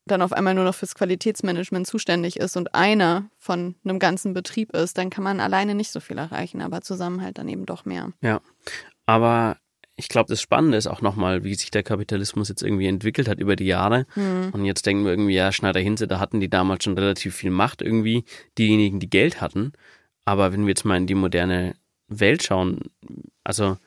[0.07, 4.73] dann auf einmal nur noch fürs Qualitätsmanagement zuständig ist und einer von einem ganzen Betrieb
[4.73, 7.85] ist, dann kann man alleine nicht so viel erreichen, aber zusammen halt dann eben doch
[7.85, 8.11] mehr.
[8.21, 8.41] Ja,
[9.05, 9.57] aber
[9.95, 13.39] ich glaube, das Spannende ist auch nochmal, wie sich der Kapitalismus jetzt irgendwie entwickelt hat
[13.39, 14.05] über die Jahre.
[14.15, 14.49] Mhm.
[14.51, 17.49] Und jetzt denken wir irgendwie, ja, Schneider Hinze, da hatten die damals schon relativ viel
[17.49, 18.23] Macht irgendwie,
[18.59, 19.73] diejenigen, die Geld hatten.
[20.23, 21.73] Aber wenn wir jetzt mal in die moderne
[22.07, 22.91] Welt schauen,
[23.43, 23.77] also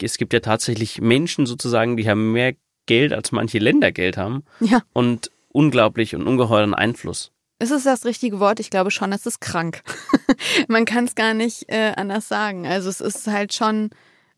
[0.00, 2.54] es gibt ja tatsächlich Menschen sozusagen, die haben mehr
[2.86, 4.44] Geld, als manche Länder Geld haben.
[4.60, 4.82] Ja.
[4.92, 7.32] Und unglaublich und ungeheuren Einfluss.
[7.58, 8.60] Ist es das richtige Wort?
[8.60, 9.82] Ich glaube schon, es ist krank.
[10.68, 12.66] Man kann es gar nicht äh, anders sagen.
[12.66, 13.90] Also es ist halt schon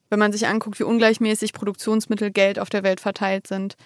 [0.09, 3.77] wenn man sich anguckt, wie ungleichmäßig Produktionsmittel, Geld auf der Welt verteilt sind,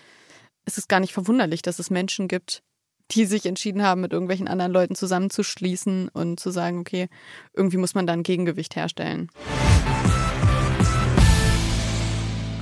[0.67, 2.63] ist es gar nicht verwunderlich, dass es Menschen gibt,
[3.11, 7.09] die sich entschieden haben, mit irgendwelchen anderen Leuten zusammenzuschließen und zu sagen, okay,
[7.55, 9.31] irgendwie muss man da ein Gegengewicht herstellen.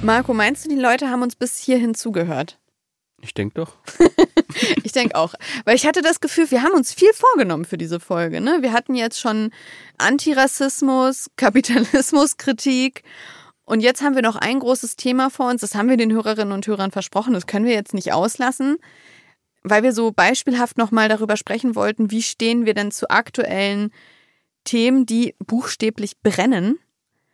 [0.03, 2.61] Marco, meinst du, die Leute haben uns bis hierhin zugehört?
[3.21, 3.75] Ich denke doch.
[4.85, 5.35] ich denke auch.
[5.65, 8.41] Weil ich hatte das Gefühl, wir haben uns viel vorgenommen für diese Folge.
[8.41, 8.59] Ne?
[8.61, 9.51] Wir hatten jetzt schon
[9.99, 13.03] Antirassismus, Kapitalismuskritik
[13.69, 16.55] und jetzt haben wir noch ein großes Thema vor uns, das haben wir den Hörerinnen
[16.55, 18.79] und Hörern versprochen, das können wir jetzt nicht auslassen,
[19.63, 23.93] weil wir so beispielhaft nochmal darüber sprechen wollten, wie stehen wir denn zu aktuellen
[24.65, 26.79] Themen, die buchstäblich brennen.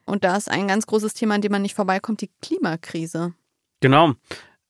[0.06, 3.34] Und da ist ein ganz großes Thema, an dem man nicht vorbeikommt, die Klimakrise.
[3.78, 4.14] Genau.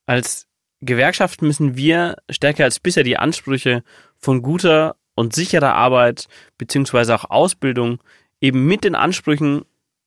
[0.04, 0.46] Als
[0.84, 3.82] Gewerkschaft müssen wir stärker als bisher die Ansprüche
[4.18, 8.02] von guter und sicherer Arbeit beziehungsweise auch Ausbildung
[8.40, 9.64] eben mit den Ansprüchen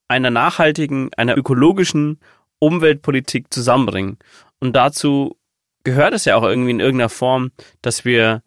[0.08, 2.20] einer nachhaltigen, einer ökologischen
[2.60, 4.18] Umweltpolitik zusammenbringen.
[4.60, 5.38] Und dazu
[5.84, 8.44] gehört es ja auch irgendwie in irgendeiner Form, dass wir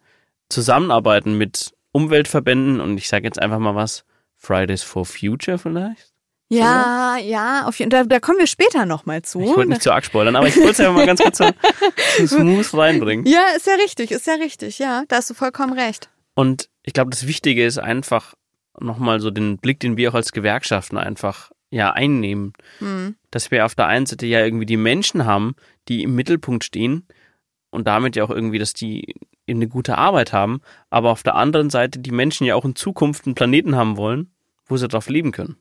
[0.49, 4.05] zusammenarbeiten mit Umweltverbänden und ich sage jetzt einfach mal was,
[4.37, 6.10] Fridays for Future vielleicht?
[6.53, 7.25] Ja, so?
[7.25, 8.03] ja, auf jeden Fall.
[8.03, 9.39] Da, da kommen wir später nochmal zu.
[9.41, 11.49] Ich wollte nicht zu arg spoilern, aber ich wollte es ja mal ganz kurz so,
[12.19, 13.25] so smooth reinbringen.
[13.25, 16.09] Ja, ist ja richtig, ist ja richtig, ja, da hast du vollkommen recht.
[16.33, 18.33] Und ich glaube, das Wichtige ist einfach,
[18.79, 22.53] nochmal so den Blick, den wir auch als Gewerkschaften einfach ja einnehmen.
[22.79, 23.15] Mhm.
[23.31, 25.55] Dass wir auf der einen Seite ja irgendwie die Menschen haben,
[25.87, 27.07] die im Mittelpunkt stehen
[27.69, 29.15] und damit ja auch irgendwie, dass die
[29.49, 33.25] eine gute Arbeit haben, aber auf der anderen Seite die Menschen ja auch in Zukunft
[33.25, 34.31] einen Planeten haben wollen,
[34.65, 35.57] wo sie drauf leben können.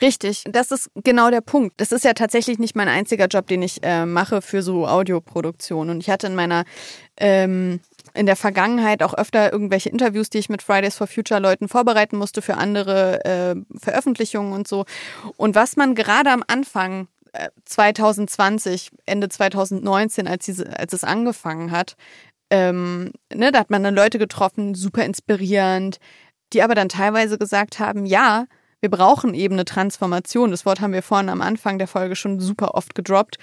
[0.00, 1.80] Richtig, das ist genau der Punkt.
[1.80, 5.90] Das ist ja tatsächlich nicht mein einziger Job, den ich äh, mache für so Audioproduktion.
[5.90, 6.64] Und ich hatte in meiner
[7.16, 7.80] ähm,
[8.14, 12.16] in der Vergangenheit auch öfter irgendwelche Interviews, die ich mit Fridays for Future Leuten vorbereiten
[12.16, 14.84] musste für andere äh, Veröffentlichungen und so.
[15.36, 17.08] Und was man gerade am Anfang
[17.64, 21.96] 2020, äh, Ende 2019, als, diese, als es angefangen hat,
[22.50, 25.98] ähm, ne, da hat man dann Leute getroffen, super inspirierend,
[26.52, 28.44] die aber dann teilweise gesagt haben, ja,
[28.82, 30.50] wir brauchen eben eine Transformation.
[30.50, 33.38] Das Wort haben wir vorhin am Anfang der Folge schon super oft gedroppt.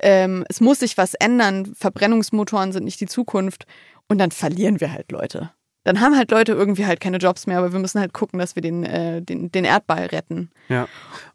[0.00, 1.72] Ähm, es muss sich was ändern.
[1.76, 3.66] Verbrennungsmotoren sind nicht die Zukunft.
[4.08, 5.52] Und dann verlieren wir halt Leute.
[5.84, 8.56] Dann haben halt Leute irgendwie halt keine Jobs mehr, aber wir müssen halt gucken, dass
[8.56, 10.50] wir den, äh, den, den Erdball retten.
[10.68, 10.88] Ja.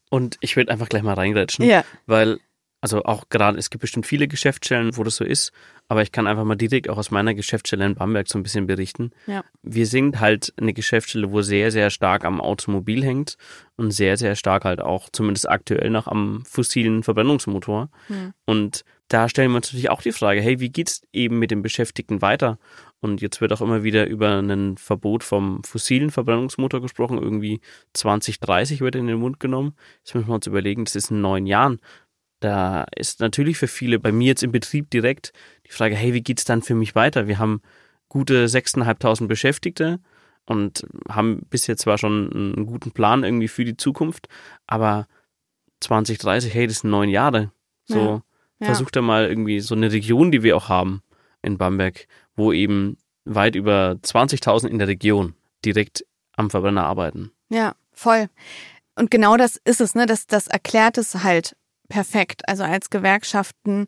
[0.09, 1.83] Und ich würde einfach gleich mal reingrätschen, ja.
[2.05, 2.39] weil,
[2.85, 5.51] also auch gerade, es gibt bestimmt viele Geschäftsstellen, wo das so ist,
[5.87, 8.67] aber ich kann einfach mal direkt auch aus meiner Geschäftsstelle in Bamberg so ein bisschen
[8.67, 9.09] berichten.
[9.25, 9.43] Ja.
[9.63, 13.37] Wir sind halt eine Geschäftsstelle, wo sehr, sehr stark am Automobil hängt
[13.75, 17.89] und sehr, sehr stark halt auch, zumindest aktuell noch am fossilen Verbrennungsmotor.
[18.07, 18.33] Ja.
[18.45, 21.63] Und da stellen wir uns natürlich auch die Frage, hey, wie geht's eben mit den
[21.63, 22.59] Beschäftigten weiter?
[23.01, 27.19] Und jetzt wird auch immer wieder über ein Verbot vom fossilen Verbrennungsmotor gesprochen.
[27.19, 27.61] Irgendwie
[27.93, 29.75] 2030 wird in den Mund genommen.
[30.03, 31.79] Jetzt müssen wir uns überlegen, das ist in neun Jahren.
[32.45, 35.33] Da ist natürlich für viele, bei mir jetzt im Betrieb direkt,
[35.65, 37.27] die Frage, hey, wie geht's dann für mich weiter?
[37.27, 37.63] Wir haben
[38.07, 39.99] gute 6.500 Beschäftigte
[40.45, 44.27] und haben bis jetzt zwar schon einen guten Plan irgendwie für die Zukunft,
[44.67, 45.07] aber
[45.79, 47.51] 2030, hey, das sind neun Jahre.
[47.85, 48.21] So, ja,
[48.59, 48.65] ja.
[48.67, 51.01] versucht da mal irgendwie so eine Region, die wir auch haben
[51.41, 52.05] in Bamberg,
[52.35, 55.33] wo eben weit über 20.000 in der Region
[55.65, 56.05] direkt
[56.35, 57.31] am Verbrenner arbeiten.
[57.49, 58.29] Ja, voll.
[58.93, 60.05] Und genau das ist es, ne?
[60.05, 61.55] Das, das erklärt es halt
[61.89, 62.47] perfekt.
[62.47, 63.87] Also als Gewerkschaften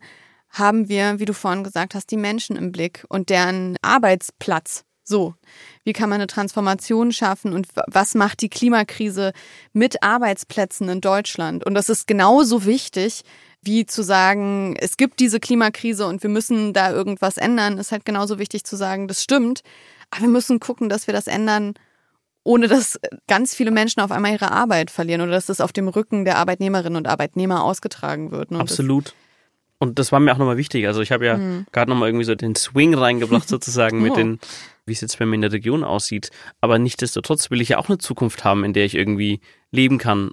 [0.50, 4.84] haben wir, wie du vorhin gesagt hast, die Menschen im Blick und deren Arbeitsplatz.
[5.04, 5.34] So,
[5.84, 9.32] wie kann man eine Transformation schaffen und was macht die Klimakrise
[9.72, 11.64] mit Arbeitsplätzen in Deutschland?
[11.64, 13.22] Und das ist genauso wichtig,
[13.62, 18.04] wie zu sagen, es gibt diese Klimakrise und wir müssen da irgendwas ändern, ist halt
[18.04, 19.62] genauso wichtig zu sagen, das stimmt.
[20.10, 21.72] Aber wir müssen gucken, dass wir das ändern,
[22.48, 25.86] ohne dass ganz viele Menschen auf einmal ihre Arbeit verlieren oder dass das auf dem
[25.86, 28.52] Rücken der Arbeitnehmerinnen und Arbeitnehmer ausgetragen wird.
[28.52, 28.58] Ne?
[28.58, 29.12] Absolut.
[29.76, 30.86] Und das war mir auch nochmal wichtig.
[30.86, 31.66] Also ich habe ja mhm.
[31.72, 34.16] gerade nochmal irgendwie so den Swing reingebracht sozusagen mit oh.
[34.16, 34.40] den,
[34.86, 36.30] wie es jetzt bei mir in der Region aussieht.
[36.62, 40.30] Aber nichtdestotrotz will ich ja auch eine Zukunft haben, in der ich irgendwie leben kann,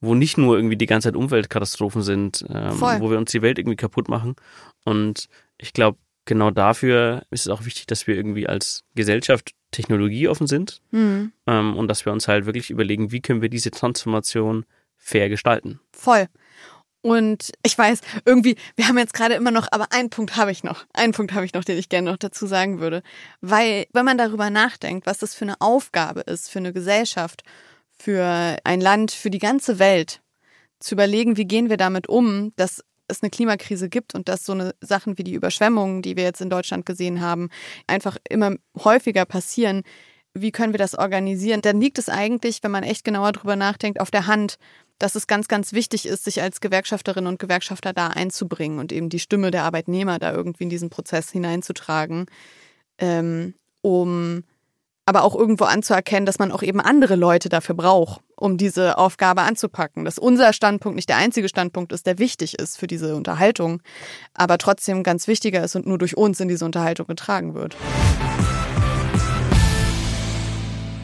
[0.00, 3.58] wo nicht nur irgendwie die ganze Zeit Umweltkatastrophen sind, ähm, wo wir uns die Welt
[3.58, 4.34] irgendwie kaputt machen.
[4.86, 10.46] Und ich glaube, genau dafür ist es auch wichtig, dass wir irgendwie als Gesellschaft technologieoffen
[10.46, 11.32] sind mhm.
[11.46, 15.80] ähm, und dass wir uns halt wirklich überlegen, wie können wir diese Transformation fair gestalten.
[15.92, 16.26] Voll.
[17.02, 20.64] Und ich weiß, irgendwie, wir haben jetzt gerade immer noch, aber einen Punkt habe ich
[20.64, 20.84] noch.
[20.92, 23.02] Einen Punkt habe ich noch, den ich gerne noch dazu sagen würde.
[23.40, 27.42] Weil, wenn man darüber nachdenkt, was das für eine Aufgabe ist für eine Gesellschaft,
[27.98, 30.20] für ein Land, für die ganze Welt,
[30.78, 34.52] zu überlegen, wie gehen wir damit um, dass es eine Klimakrise gibt und dass so
[34.52, 37.48] eine Sachen wie die Überschwemmungen, die wir jetzt in Deutschland gesehen haben,
[37.86, 39.82] einfach immer häufiger passieren.
[40.32, 41.60] Wie können wir das organisieren?
[41.60, 44.56] Dann liegt es eigentlich, wenn man echt genauer drüber nachdenkt, auf der Hand,
[44.98, 49.08] dass es ganz, ganz wichtig ist, sich als Gewerkschafterinnen und Gewerkschafter da einzubringen und eben
[49.08, 52.26] die Stimme der Arbeitnehmer da irgendwie in diesen Prozess hineinzutragen,
[52.98, 54.44] ähm, um
[55.06, 59.42] aber auch irgendwo anzuerkennen, dass man auch eben andere Leute dafür braucht, um diese Aufgabe
[59.42, 60.04] anzupacken.
[60.04, 63.82] Dass unser Standpunkt nicht der einzige Standpunkt ist, der wichtig ist für diese Unterhaltung,
[64.34, 67.76] aber trotzdem ganz wichtiger ist und nur durch uns in diese Unterhaltung getragen wird.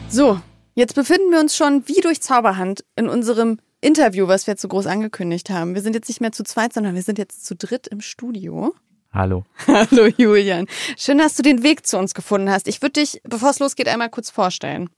[0.09, 0.39] So,
[0.73, 4.87] jetzt befinden wir uns schon wie durch Zauberhand in unserem Interview, was wir so groß
[4.87, 5.75] angekündigt haben.
[5.75, 8.73] Wir sind jetzt nicht mehr zu zweit, sondern wir sind jetzt zu dritt im Studio.
[9.13, 9.45] Hallo.
[9.67, 10.67] Hallo Julian.
[10.97, 12.67] Schön, dass du den Weg zu uns gefunden hast.
[12.67, 14.89] Ich würde dich, bevor es losgeht, einmal kurz vorstellen.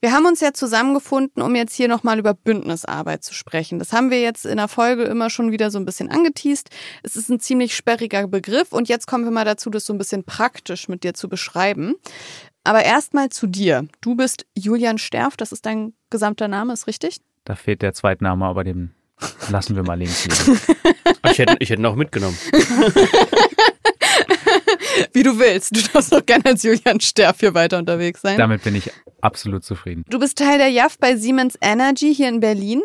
[0.00, 3.78] Wir haben uns ja zusammengefunden, um jetzt hier nochmal über Bündnisarbeit zu sprechen.
[3.78, 6.68] Das haben wir jetzt in der Folge immer schon wieder so ein bisschen angeteased.
[7.02, 9.98] Es ist ein ziemlich sperriger Begriff und jetzt kommen wir mal dazu, das so ein
[9.98, 11.94] bisschen praktisch mit dir zu beschreiben.
[12.62, 13.86] Aber erstmal zu dir.
[14.00, 17.18] Du bist Julian Sterf, das ist dein gesamter Name, ist richtig?
[17.44, 18.92] Da fehlt der Zweitname, aber den
[19.50, 20.60] lassen wir mal links liegen.
[21.30, 22.36] ich hätte, ich hätte ihn auch mitgenommen.
[25.12, 25.76] Wie du willst.
[25.76, 28.38] Du darfst doch gerne als Julian Sterf hier weiter unterwegs sein.
[28.38, 30.04] Damit bin ich absolut zufrieden.
[30.08, 32.82] Du bist Teil der JAF bei Siemens Energy hier in Berlin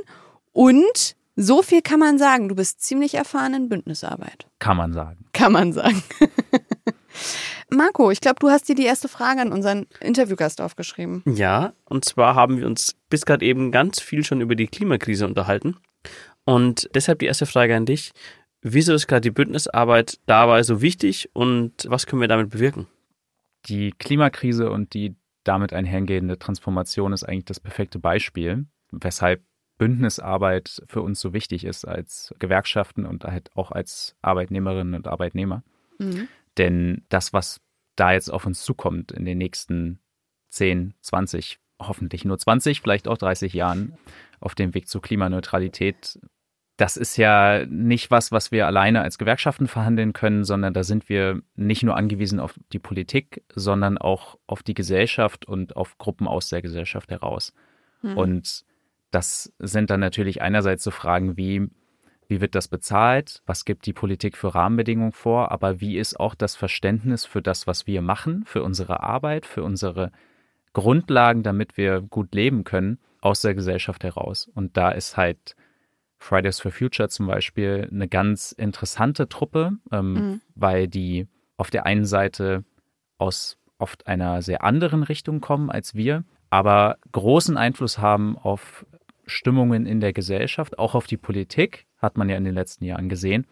[0.52, 2.50] und so viel kann man sagen.
[2.50, 4.48] Du bist ziemlich erfahren in Bündnisarbeit.
[4.60, 5.26] Kann man sagen.
[5.34, 6.04] Kann man sagen.
[7.70, 11.24] Marco, ich glaube, du hast dir die erste Frage an unseren Interviewgast aufgeschrieben.
[11.26, 15.26] Ja, und zwar haben wir uns bis gerade eben ganz viel schon über die Klimakrise
[15.26, 15.78] unterhalten.
[16.43, 18.11] Und deshalb die erste Frage an dich.
[18.61, 22.87] Wieso ist gerade die Bündnisarbeit dabei so wichtig und was können wir damit bewirken?
[23.65, 29.43] Die Klimakrise und die damit einhergehende Transformation ist eigentlich das perfekte Beispiel, weshalb
[29.79, 35.63] Bündnisarbeit für uns so wichtig ist als Gewerkschaften und halt auch als Arbeitnehmerinnen und Arbeitnehmer.
[35.97, 36.27] Mhm.
[36.59, 37.61] Denn das, was
[37.95, 39.99] da jetzt auf uns zukommt in den nächsten
[40.49, 43.97] 10, 20, hoffentlich nur 20, vielleicht auch 30 Jahren
[44.41, 46.19] auf dem Weg zur Klimaneutralität,
[46.77, 51.10] das ist ja nicht was, was wir alleine als Gewerkschaften verhandeln können, sondern da sind
[51.10, 56.27] wir nicht nur angewiesen auf die Politik, sondern auch auf die Gesellschaft und auf Gruppen
[56.27, 57.54] aus der Gesellschaft heraus.
[58.01, 58.17] Mhm.
[58.17, 58.65] Und
[59.12, 61.69] das sind dann natürlich einerseits so Fragen wie,
[62.27, 63.43] wie wird das bezahlt?
[63.45, 65.51] Was gibt die Politik für Rahmenbedingungen vor?
[65.51, 69.63] Aber wie ist auch das Verständnis für das, was wir machen, für unsere Arbeit, für
[69.63, 70.12] unsere
[70.73, 74.49] Grundlagen, damit wir gut leben können, aus der Gesellschaft heraus?
[74.53, 75.55] Und da ist halt
[76.17, 80.41] Fridays for Future zum Beispiel eine ganz interessante Truppe, ähm, mhm.
[80.55, 82.63] weil die auf der einen Seite
[83.17, 88.86] aus oft einer sehr anderen Richtung kommen als wir, aber großen Einfluss haben auf
[89.25, 93.10] Stimmungen in der Gesellschaft, auch auf die Politik, hat man ja in den letzten Jahren
[93.10, 93.47] gesehen.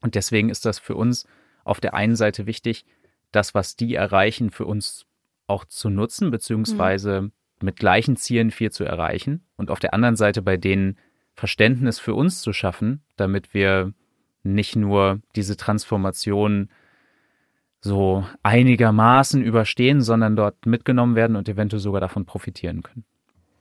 [0.00, 1.26] Und deswegen ist das für uns
[1.64, 2.84] auf der einen Seite wichtig,
[3.30, 5.06] das, was die erreichen, für uns
[5.46, 7.32] auch zu nutzen, beziehungsweise mhm.
[7.62, 9.44] Mit gleichen Zielen viel zu erreichen.
[9.56, 10.98] Und auf der anderen Seite bei denen
[11.34, 13.92] Verständnis für uns zu schaffen, damit wir
[14.42, 16.68] nicht nur diese Transformation
[17.80, 23.04] so einigermaßen überstehen, sondern dort mitgenommen werden und eventuell sogar davon profitieren können.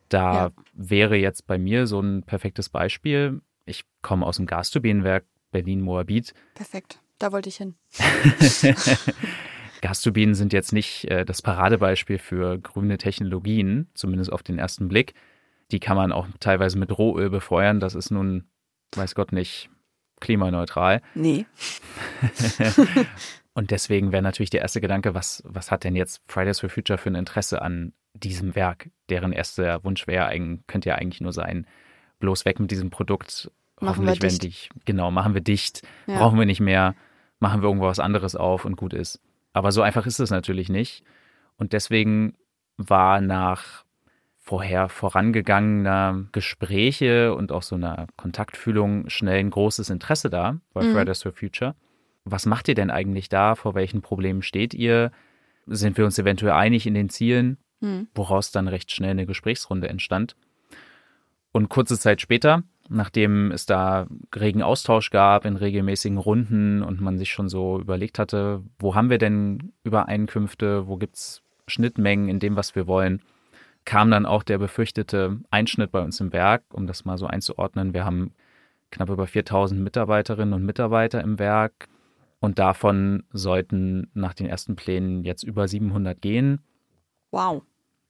[0.09, 0.51] Da ja.
[0.73, 3.41] wäre jetzt bei mir so ein perfektes Beispiel.
[3.65, 6.33] Ich komme aus dem Gasturbinenwerk Berlin-Moabit.
[6.53, 7.75] Perfekt, da wollte ich hin.
[9.83, 15.13] Gasturbinen sind jetzt nicht äh, das Paradebeispiel für grüne Technologien, zumindest auf den ersten Blick.
[15.71, 17.81] Die kann man auch teilweise mit Rohöl befeuern.
[17.81, 18.45] Das ist nun,
[18.95, 19.69] weiß Gott nicht,
[20.21, 21.01] klimaneutral.
[21.15, 21.45] Nee.
[23.55, 26.97] Und deswegen wäre natürlich der erste Gedanke, was, was hat denn jetzt Fridays for Future
[26.97, 28.89] für ein Interesse an diesem Werk?
[29.09, 30.31] Deren erster Wunsch wäre,
[30.65, 31.67] könnte ja eigentlich nur sein,
[32.19, 33.51] bloß weg mit diesem Produkt.
[33.81, 36.19] Machen Hoffentlich, wenn dich, genau, machen wir dicht, ja.
[36.19, 36.95] brauchen wir nicht mehr,
[37.41, 39.19] machen wir irgendwo was anderes auf und gut ist.
[39.53, 41.03] Aber so einfach ist es natürlich nicht.
[41.57, 42.35] Und deswegen
[42.77, 43.85] war nach
[44.37, 50.93] vorher vorangegangener Gespräche und auch so einer Kontaktfühlung schnell ein großes Interesse da bei mhm.
[50.93, 51.75] Fridays for Future.
[52.25, 53.55] Was macht ihr denn eigentlich da?
[53.55, 55.11] Vor welchen Problemen steht ihr?
[55.65, 57.57] Sind wir uns eventuell einig in den Zielen?
[57.79, 58.07] Mhm.
[58.15, 60.35] Woraus dann recht schnell eine Gesprächsrunde entstand.
[61.53, 67.17] Und kurze Zeit später, nachdem es da regen Austausch gab in regelmäßigen Runden und man
[67.17, 72.39] sich schon so überlegt hatte, wo haben wir denn Übereinkünfte, wo gibt es Schnittmengen in
[72.39, 73.21] dem, was wir wollen,
[73.85, 77.93] kam dann auch der befürchtete Einschnitt bei uns im Werk, um das mal so einzuordnen.
[77.93, 78.33] Wir haben
[78.91, 81.87] knapp über 4000 Mitarbeiterinnen und Mitarbeiter im Werk
[82.39, 86.61] und davon sollten nach den ersten Plänen jetzt über 700 gehen.
[87.31, 87.63] Wow.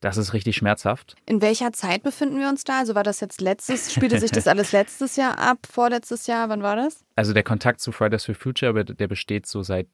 [0.04, 1.16] Das ist richtig schmerzhaft.
[1.26, 2.80] In welcher Zeit befinden wir uns da?
[2.80, 6.50] Also war das jetzt letztes, spielte sich das alles letztes Jahr ab, vorletztes Jahr?
[6.50, 7.06] Wann war das?
[7.16, 9.88] Also der Kontakt zu Fridays for Future, der besteht so seit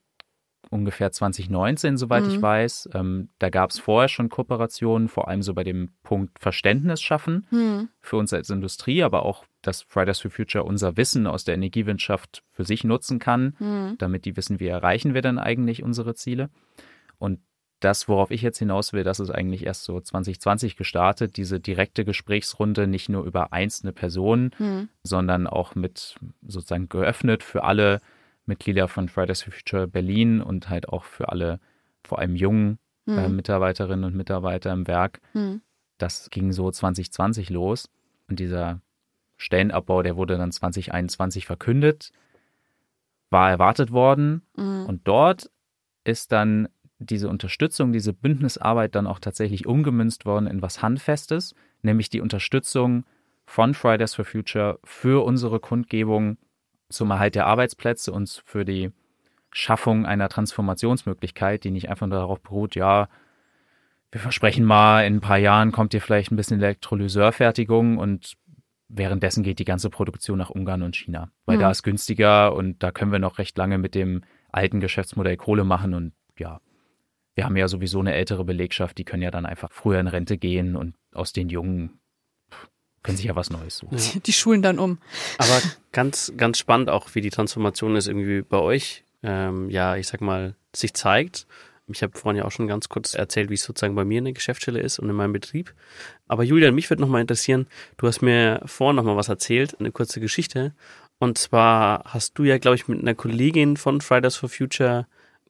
[0.72, 2.30] ungefähr 2019, soweit mhm.
[2.32, 2.90] ich weiß.
[2.96, 7.46] Ähm, da gab es vorher schon Kooperationen, vor allem so bei dem Punkt Verständnis schaffen
[7.52, 7.90] mhm.
[8.00, 12.44] für uns als Industrie, aber auch, dass Fridays for Future unser Wissen aus der Energiewirtschaft
[12.52, 13.96] für sich nutzen kann, mhm.
[14.00, 16.50] damit die wissen, wie erreichen wir denn eigentlich unsere Ziele.
[17.20, 17.42] Und
[17.80, 22.04] das, worauf ich jetzt hinaus will, das ist eigentlich erst so 2020 gestartet, diese direkte
[22.04, 24.90] Gesprächsrunde nicht nur über einzelne Personen, mhm.
[25.04, 26.16] sondern auch mit
[26.46, 28.00] sozusagen geöffnet für alle
[28.46, 31.60] Mitglieder von Fridays for Future Berlin und halt auch für alle,
[32.04, 33.18] vor allem jungen hm.
[33.18, 35.22] äh, Mitarbeiterinnen und Mitarbeiter im Werk.
[35.34, 35.62] Hm.
[35.98, 37.90] Das ging so 2020 los
[38.28, 38.82] und dieser
[39.38, 42.12] Stellenabbau, der wurde dann 2021 verkündet,
[43.30, 44.86] war erwartet worden mhm.
[44.86, 45.50] und dort
[46.04, 46.68] ist dann
[47.00, 53.06] diese Unterstützung, diese Bündnisarbeit dann auch tatsächlich umgemünzt worden in was Handfestes, nämlich die Unterstützung
[53.46, 56.38] von Fridays for Future für unsere Kundgebung
[56.90, 58.92] zum Erhalt der Arbeitsplätze und für die
[59.52, 63.08] Schaffung einer Transformationsmöglichkeit, die nicht einfach nur darauf beruht, ja,
[64.12, 68.38] wir versprechen mal, in ein paar Jahren kommt hier vielleicht ein bisschen Elektrolyseurfertigung und
[68.88, 71.62] währenddessen geht die ganze Produktion nach Ungarn und China, weil mhm.
[71.62, 75.64] da ist günstiger und da können wir noch recht lange mit dem alten Geschäftsmodell Kohle
[75.64, 76.60] machen und ja,
[77.40, 80.38] wir haben ja sowieso eine ältere Belegschaft, die können ja dann einfach früher in Rente
[80.38, 82.02] gehen und aus den Jungen
[83.02, 83.98] können sich ja was Neues suchen.
[83.98, 84.20] Ja.
[84.20, 84.98] Die schulen dann um.
[85.38, 85.62] Aber
[85.94, 90.20] ganz, ganz spannend auch, wie die Transformation ist irgendwie bei euch, ähm, ja, ich sag
[90.20, 91.48] mal, sich zeigt.
[91.88, 94.26] Ich habe vorhin ja auch schon ganz kurz erzählt, wie es sozusagen bei mir in
[94.26, 95.74] der Geschäftsstelle ist und in meinem Betrieb.
[96.28, 100.20] Aber Julian, mich würde nochmal interessieren, du hast mir vorhin nochmal was erzählt, eine kurze
[100.20, 100.74] Geschichte.
[101.20, 105.08] Und zwar hast du ja, glaube ich, mit einer Kollegin von Fridays for Future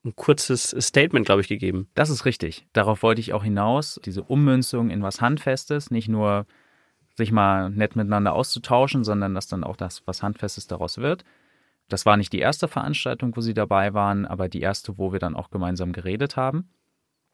[0.09, 1.87] ein kurzes Statement, glaube ich, gegeben.
[1.95, 2.67] Das ist richtig.
[2.73, 3.99] Darauf wollte ich auch hinaus.
[4.03, 6.45] Diese Ummünzung in was Handfestes, nicht nur
[7.15, 11.23] sich mal nett miteinander auszutauschen, sondern dass dann auch das, was Handfestes daraus wird.
[11.89, 15.19] Das war nicht die erste Veranstaltung, wo sie dabei waren, aber die erste, wo wir
[15.19, 16.69] dann auch gemeinsam geredet haben.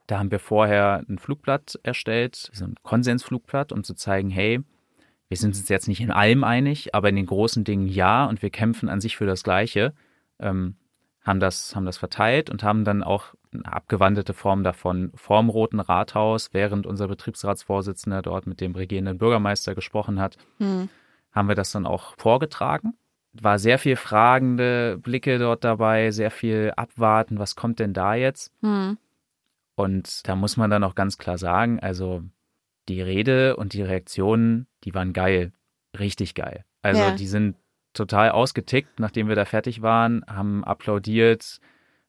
[0.08, 4.62] Da haben wir vorher ein Flugblatt erstellt, so ein Konsensflugblatt, um zu zeigen, hey,
[5.28, 8.42] wir sind uns jetzt nicht in allem einig, aber in den großen Dingen ja und
[8.42, 9.94] wir kämpfen an sich für das Gleiche,
[10.40, 10.76] ähm,
[11.26, 15.80] haben, das, haben das verteilt und haben dann auch eine abgewandelte Form davon vorm Roten
[15.80, 20.90] Rathaus, während unser Betriebsratsvorsitzender dort mit dem regierenden Bürgermeister gesprochen hat, mhm.
[21.32, 22.94] haben wir das dann auch vorgetragen.
[23.34, 28.54] War sehr viel fragende Blicke dort dabei, sehr viel abwarten, was kommt denn da jetzt?
[28.62, 28.98] Mhm.
[29.76, 32.24] Und da muss man dann auch ganz klar sagen, also
[32.88, 35.52] die Rede und die Reaktionen, die waren geil.
[35.98, 36.64] Richtig geil.
[36.82, 37.12] Also ja.
[37.16, 37.56] die sind
[37.96, 41.60] total ausgetickt, nachdem wir da fertig waren, haben applaudiert.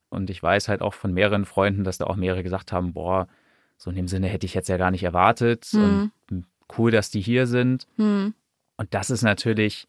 [0.08, 3.28] Und ich weiß halt auch von mehreren Freunden, dass da auch mehrere gesagt haben, boah,
[3.76, 5.68] so in dem Sinne hätte ich jetzt ja gar nicht erwartet.
[5.72, 6.12] Mhm.
[6.30, 6.46] Und
[6.78, 7.86] cool, dass die hier sind.
[7.96, 8.34] Mhm.
[8.76, 9.88] Und das ist natürlich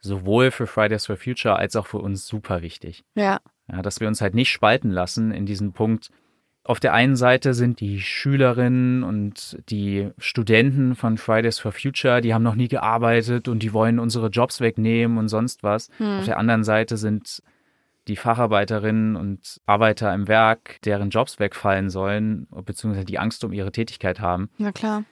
[0.00, 3.04] sowohl für Fridays for Future als auch für uns super wichtig.
[3.14, 3.40] Ja.
[3.70, 3.82] ja.
[3.82, 6.10] Dass wir uns halt nicht spalten lassen in diesem Punkt,
[6.66, 12.32] auf der einen Seite sind die Schülerinnen und die Studenten von Fridays for Future, die
[12.32, 15.90] haben noch nie gearbeitet und die wollen unsere Jobs wegnehmen und sonst was.
[15.98, 16.20] Hm.
[16.20, 17.42] Auf der anderen Seite sind
[18.08, 23.72] die Facharbeiterinnen und Arbeiter im Werk, deren Jobs wegfallen sollen, beziehungsweise die Angst um ihre
[23.72, 24.48] Tätigkeit haben.
[24.56, 25.04] Na klar.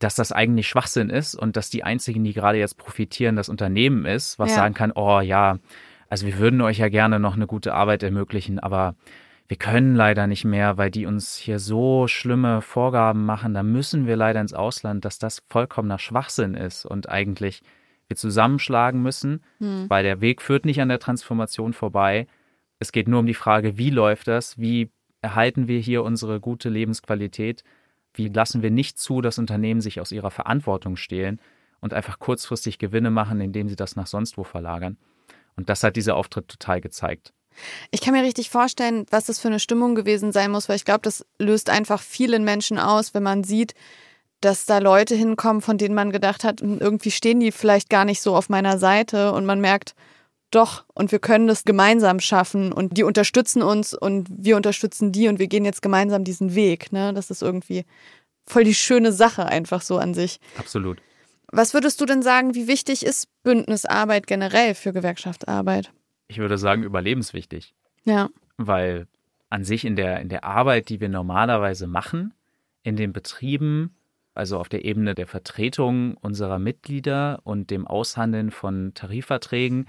[0.00, 4.04] Dass das eigentlich Schwachsinn ist und dass die einzigen, die gerade jetzt profitieren, das Unternehmen
[4.06, 4.56] ist, was ja.
[4.56, 5.58] sagen kann, oh ja,
[6.08, 8.96] also wir würden euch ja gerne noch eine gute Arbeit ermöglichen, aber
[9.48, 14.06] wir können leider nicht mehr, weil die uns hier so schlimme Vorgaben machen, da müssen
[14.06, 17.62] wir leider ins Ausland, dass das vollkommener Schwachsinn ist und eigentlich
[18.08, 19.88] wir zusammenschlagen müssen, hm.
[19.88, 22.26] weil der Weg führt nicht an der Transformation vorbei.
[22.78, 24.58] Es geht nur um die Frage, wie läuft das?
[24.58, 24.90] Wie
[25.22, 27.64] erhalten wir hier unsere gute Lebensqualität?
[28.14, 31.40] Wie lassen wir nicht zu, dass Unternehmen sich aus ihrer Verantwortung stehlen
[31.80, 34.96] und einfach kurzfristig Gewinne machen, indem sie das nach sonst wo verlagern?
[35.56, 37.32] Und das hat dieser Auftritt total gezeigt.
[37.90, 40.84] Ich kann mir richtig vorstellen, was das für eine Stimmung gewesen sein muss, weil ich
[40.84, 43.74] glaube, das löst einfach vielen Menschen aus, wenn man sieht,
[44.40, 48.04] dass da Leute hinkommen, von denen man gedacht hat, hm, irgendwie stehen die vielleicht gar
[48.04, 49.94] nicht so auf meiner Seite und man merkt,
[50.50, 55.28] doch, und wir können das gemeinsam schaffen und die unterstützen uns und wir unterstützen die
[55.28, 56.92] und wir gehen jetzt gemeinsam diesen Weg.
[56.92, 57.12] Ne?
[57.12, 57.84] Das ist irgendwie
[58.46, 60.38] voll die schöne Sache einfach so an sich.
[60.56, 60.98] Absolut.
[61.50, 65.92] Was würdest du denn sagen, wie wichtig ist Bündnisarbeit generell für Gewerkschaftsarbeit?
[66.28, 67.74] Ich würde sagen, überlebenswichtig.
[68.04, 68.28] Ja.
[68.56, 69.06] Weil
[69.48, 72.34] an sich in der, in der Arbeit, die wir normalerweise machen,
[72.82, 73.94] in den Betrieben,
[74.34, 79.86] also auf der Ebene der Vertretung unserer Mitglieder und dem Aushandeln von Tarifverträgen,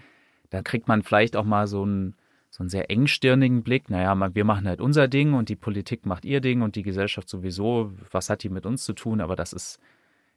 [0.50, 2.16] da kriegt man vielleicht auch mal so einen,
[2.50, 3.90] so einen sehr engstirnigen Blick.
[3.90, 7.28] Naja, wir machen halt unser Ding und die Politik macht ihr Ding und die Gesellschaft
[7.28, 7.92] sowieso.
[8.12, 9.20] Was hat die mit uns zu tun?
[9.20, 9.80] Aber das ist,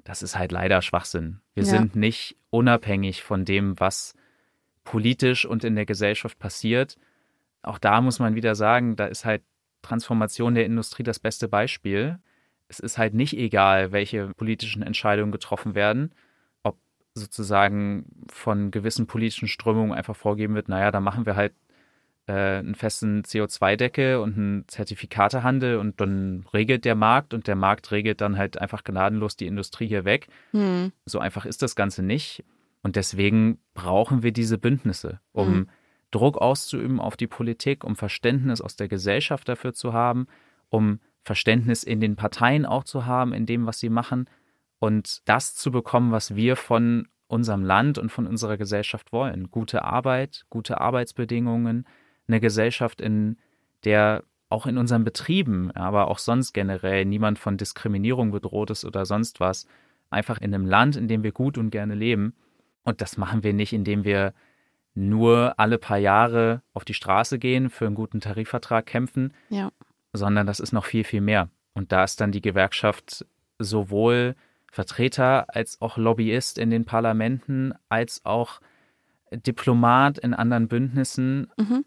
[0.02, 1.40] das ist halt leider Schwachsinn.
[1.54, 1.70] Wir ja.
[1.70, 4.14] sind nicht unabhängig von dem, was
[4.84, 6.96] politisch und in der Gesellschaft passiert.
[7.62, 9.42] Auch da muss man wieder sagen, da ist halt
[9.82, 12.18] Transformation der Industrie das beste Beispiel.
[12.68, 16.12] Es ist halt nicht egal, welche politischen Entscheidungen getroffen werden,
[16.62, 16.78] ob
[17.14, 21.52] sozusagen von gewissen politischen Strömungen einfach vorgeben wird, naja, da machen wir halt
[22.26, 27.90] äh, einen festen CO2-Deckel und einen Zertifikatehandel und dann regelt der Markt und der Markt
[27.90, 30.28] regelt dann halt einfach gnadenlos die Industrie hier weg.
[30.52, 30.92] Hm.
[31.06, 32.44] So einfach ist das Ganze nicht.
[32.82, 35.68] Und deswegen brauchen wir diese Bündnisse, um mhm.
[36.10, 40.26] Druck auszuüben auf die Politik, um Verständnis aus der Gesellschaft dafür zu haben,
[40.68, 44.28] um Verständnis in den Parteien auch zu haben, in dem, was sie machen
[44.78, 49.50] und das zu bekommen, was wir von unserem Land und von unserer Gesellschaft wollen.
[49.50, 51.86] Gute Arbeit, gute Arbeitsbedingungen,
[52.26, 53.36] eine Gesellschaft, in
[53.84, 59.06] der auch in unseren Betrieben, aber auch sonst generell niemand von Diskriminierung bedroht ist oder
[59.06, 59.66] sonst was.
[60.10, 62.34] Einfach in einem Land, in dem wir gut und gerne leben.
[62.82, 64.32] Und das machen wir nicht, indem wir
[64.94, 69.70] nur alle paar Jahre auf die Straße gehen, für einen guten Tarifvertrag kämpfen, ja.
[70.12, 71.48] sondern das ist noch viel, viel mehr.
[71.74, 73.24] Und da ist dann die Gewerkschaft
[73.58, 74.34] sowohl
[74.70, 78.60] Vertreter als auch Lobbyist in den Parlamenten, als auch
[79.32, 81.84] Diplomat in anderen Bündnissen, mhm.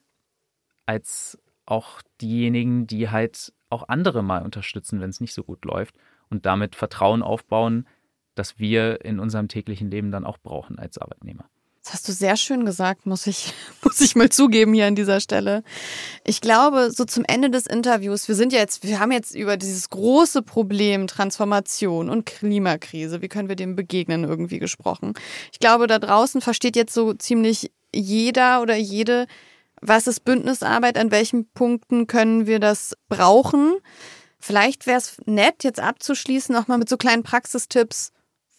[0.85, 5.95] als auch diejenigen, die halt auch andere mal unterstützen, wenn es nicht so gut läuft
[6.29, 7.87] und damit Vertrauen aufbauen,
[8.35, 11.45] das wir in unserem täglichen Leben dann auch brauchen als Arbeitnehmer.
[11.83, 13.53] Das hast du sehr schön gesagt, muss ich,
[13.83, 15.63] muss ich mal zugeben hier an dieser Stelle.
[16.23, 19.57] Ich glaube, so zum Ende des Interviews, wir sind ja jetzt, wir haben jetzt über
[19.57, 25.13] dieses große Problem Transformation und Klimakrise, wie können wir dem begegnen, irgendwie gesprochen.
[25.51, 29.27] Ich glaube, da draußen versteht jetzt so ziemlich jeder oder jede,
[29.81, 33.73] was ist Bündnisarbeit, an welchen Punkten können wir das brauchen.
[34.39, 38.12] Vielleicht wäre es nett, jetzt abzuschließen, nochmal mit so kleinen Praxistipps,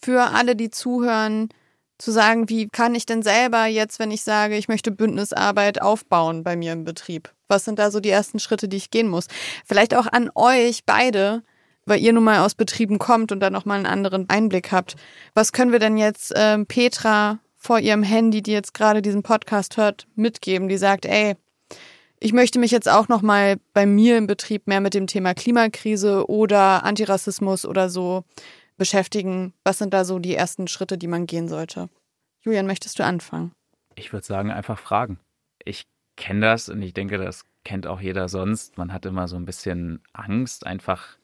[0.05, 1.49] für alle, die zuhören,
[1.97, 6.43] zu sagen, wie kann ich denn selber jetzt, wenn ich sage, ich möchte Bündnisarbeit aufbauen
[6.43, 7.33] bei mir im Betrieb?
[7.47, 9.27] Was sind da so die ersten Schritte, die ich gehen muss?
[9.65, 11.41] Vielleicht auch an euch beide.
[11.87, 14.95] weil ihr nun mal aus Betrieben kommt und da nochmal einen anderen Einblick habt.
[15.35, 19.77] Was können wir denn jetzt ähm, Petra vor ihrem Handy, die jetzt gerade diesen Podcast
[19.77, 21.35] hört, mitgeben, die sagt, ey,
[22.19, 26.27] ich möchte mich jetzt auch nochmal bei mir im Betrieb mehr mit dem Thema Klimakrise
[26.27, 28.23] oder Antirassismus oder so
[28.77, 29.53] beschäftigen.
[29.63, 31.89] Was sind da so die ersten Schritte, die man gehen sollte?
[32.41, 33.51] Julian, möchtest du anfangen?
[33.95, 35.19] Ich würde sagen, einfach fragen.
[35.63, 38.77] Ich kenne das und ich denke, das kennt auch jeder sonst.
[38.77, 41.17] Man hat immer so ein bisschen Angst, einfach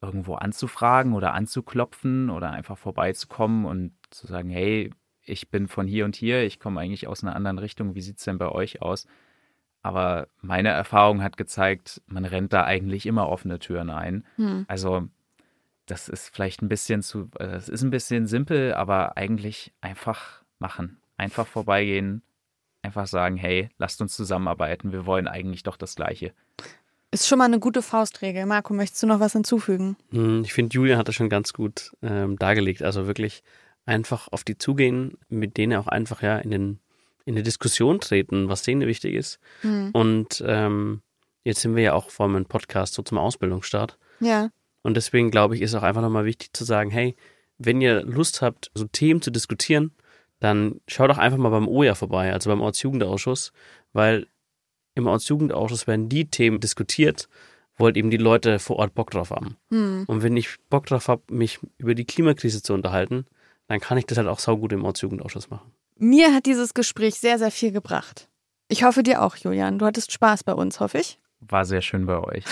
[0.00, 4.90] irgendwo anzufragen oder anzuklopfen oder einfach vorbeizukommen und zu sagen, hey,
[5.24, 8.18] ich bin von hier und hier, ich komme eigentlich aus einer anderen Richtung, wie sieht
[8.18, 9.06] es denn bei euch aus?
[9.82, 14.24] Aber meine Erfahrung hat gezeigt, man rennt da eigentlich immer offene Türen ein.
[14.36, 14.64] Hm.
[14.68, 15.08] Also
[15.92, 20.98] das ist vielleicht ein bisschen zu, es ist ein bisschen simpel, aber eigentlich einfach machen.
[21.18, 22.22] Einfach vorbeigehen,
[22.80, 26.32] einfach sagen, hey, lasst uns zusammenarbeiten, wir wollen eigentlich doch das Gleiche.
[27.10, 28.46] Ist schon mal eine gute Faustregel.
[28.46, 29.98] Marco, möchtest du noch was hinzufügen?
[30.12, 32.82] Hm, ich finde, Julian hat das schon ganz gut ähm, dargelegt.
[32.82, 33.42] Also wirklich
[33.84, 36.80] einfach auf die zugehen, mit denen auch einfach ja in, den,
[37.26, 39.40] in eine Diskussion treten, was denen wichtig ist.
[39.62, 39.90] Mhm.
[39.92, 41.02] Und ähm,
[41.44, 43.98] jetzt sind wir ja auch vor einem Podcast so zum Ausbildungsstart.
[44.20, 44.48] Ja.
[44.82, 47.16] Und deswegen glaube ich, ist auch einfach nochmal wichtig zu sagen, hey,
[47.58, 49.92] wenn ihr Lust habt, so Themen zu diskutieren,
[50.40, 53.52] dann schaut doch einfach mal beim OJA vorbei, also beim Ortsjugendausschuss,
[53.92, 54.26] weil
[54.94, 57.28] im Ortsjugendausschuss werden die Themen diskutiert,
[57.76, 59.56] wo halt eben die Leute vor Ort Bock drauf haben.
[59.70, 60.04] Hm.
[60.06, 63.26] Und wenn ich Bock drauf habe, mich über die Klimakrise zu unterhalten,
[63.68, 65.72] dann kann ich das halt auch saugut im Ortsjugendausschuss machen.
[65.96, 68.28] Mir hat dieses Gespräch sehr, sehr viel gebracht.
[68.68, 69.78] Ich hoffe dir auch, Julian.
[69.78, 71.18] Du hattest Spaß bei uns, hoffe ich.
[71.48, 72.44] War sehr schön bei euch.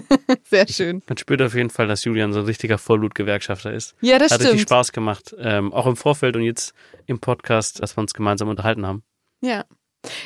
[0.44, 1.02] sehr schön.
[1.06, 3.94] Man spürt auf jeden Fall, dass Julian so ein richtiger Vollblutgewerkschafter ist.
[4.00, 4.46] Ja, das Hat stimmt.
[4.46, 5.34] Hat richtig Spaß gemacht.
[5.38, 6.72] Ähm, auch im Vorfeld und jetzt
[7.06, 9.02] im Podcast, dass wir uns gemeinsam unterhalten haben.
[9.42, 9.64] Ja.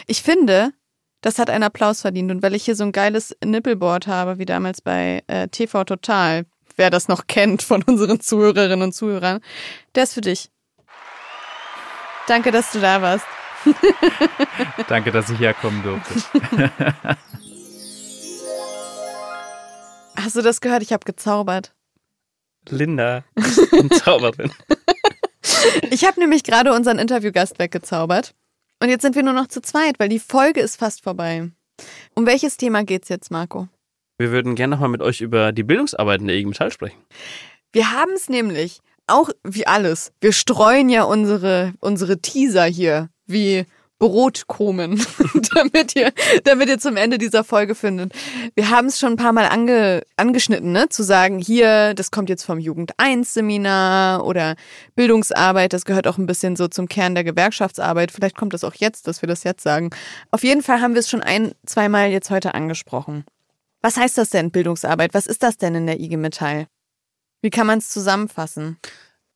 [0.07, 0.73] Ich finde,
[1.21, 2.31] das hat einen Applaus verdient.
[2.31, 6.45] Und weil ich hier so ein geiles Nippelboard habe, wie damals bei äh, TV Total,
[6.77, 9.41] wer das noch kennt von unseren Zuhörerinnen und Zuhörern,
[9.95, 10.49] der ist für dich.
[12.29, 13.27] Danke, dass du da warst.
[14.89, 16.71] Danke, dass ich herkommen durfte.
[20.17, 20.83] Hast du das gehört?
[20.83, 21.75] Ich habe gezaubert.
[22.69, 23.25] Linda,
[24.05, 24.53] Zauberin.
[25.91, 28.35] ich habe nämlich gerade unseren Interviewgast weggezaubert.
[28.81, 31.51] Und jetzt sind wir nur noch zu zweit, weil die Folge ist fast vorbei.
[32.15, 33.69] Um welches Thema geht's jetzt, Marco?
[34.19, 36.99] Wir würden gerne nochmal mit euch über die Bildungsarbeiten der IG Metall sprechen.
[37.73, 43.65] Wir haben es nämlich, auch wie alles, wir streuen ja unsere, unsere Teaser hier, wie
[44.03, 45.01] Brotkrumen,
[45.55, 48.13] damit ihr, damit ihr zum Ende dieser Folge findet.
[48.57, 50.89] Wir haben es schon ein paar Mal ange, angeschnitten, ne?
[50.89, 54.57] Zu sagen, hier, das kommt jetzt vom Jugend 1 Seminar oder
[54.97, 58.11] Bildungsarbeit, das gehört auch ein bisschen so zum Kern der Gewerkschaftsarbeit.
[58.11, 59.91] Vielleicht kommt das auch jetzt, dass wir das jetzt sagen.
[60.33, 63.25] Auf jeden Fall haben wir es schon ein, zweimal jetzt heute angesprochen.
[63.83, 65.15] Was heißt das denn, Bildungsarbeit?
[65.15, 66.67] Was ist das denn in der IG Metall?
[67.41, 68.79] Wie kann man es zusammenfassen?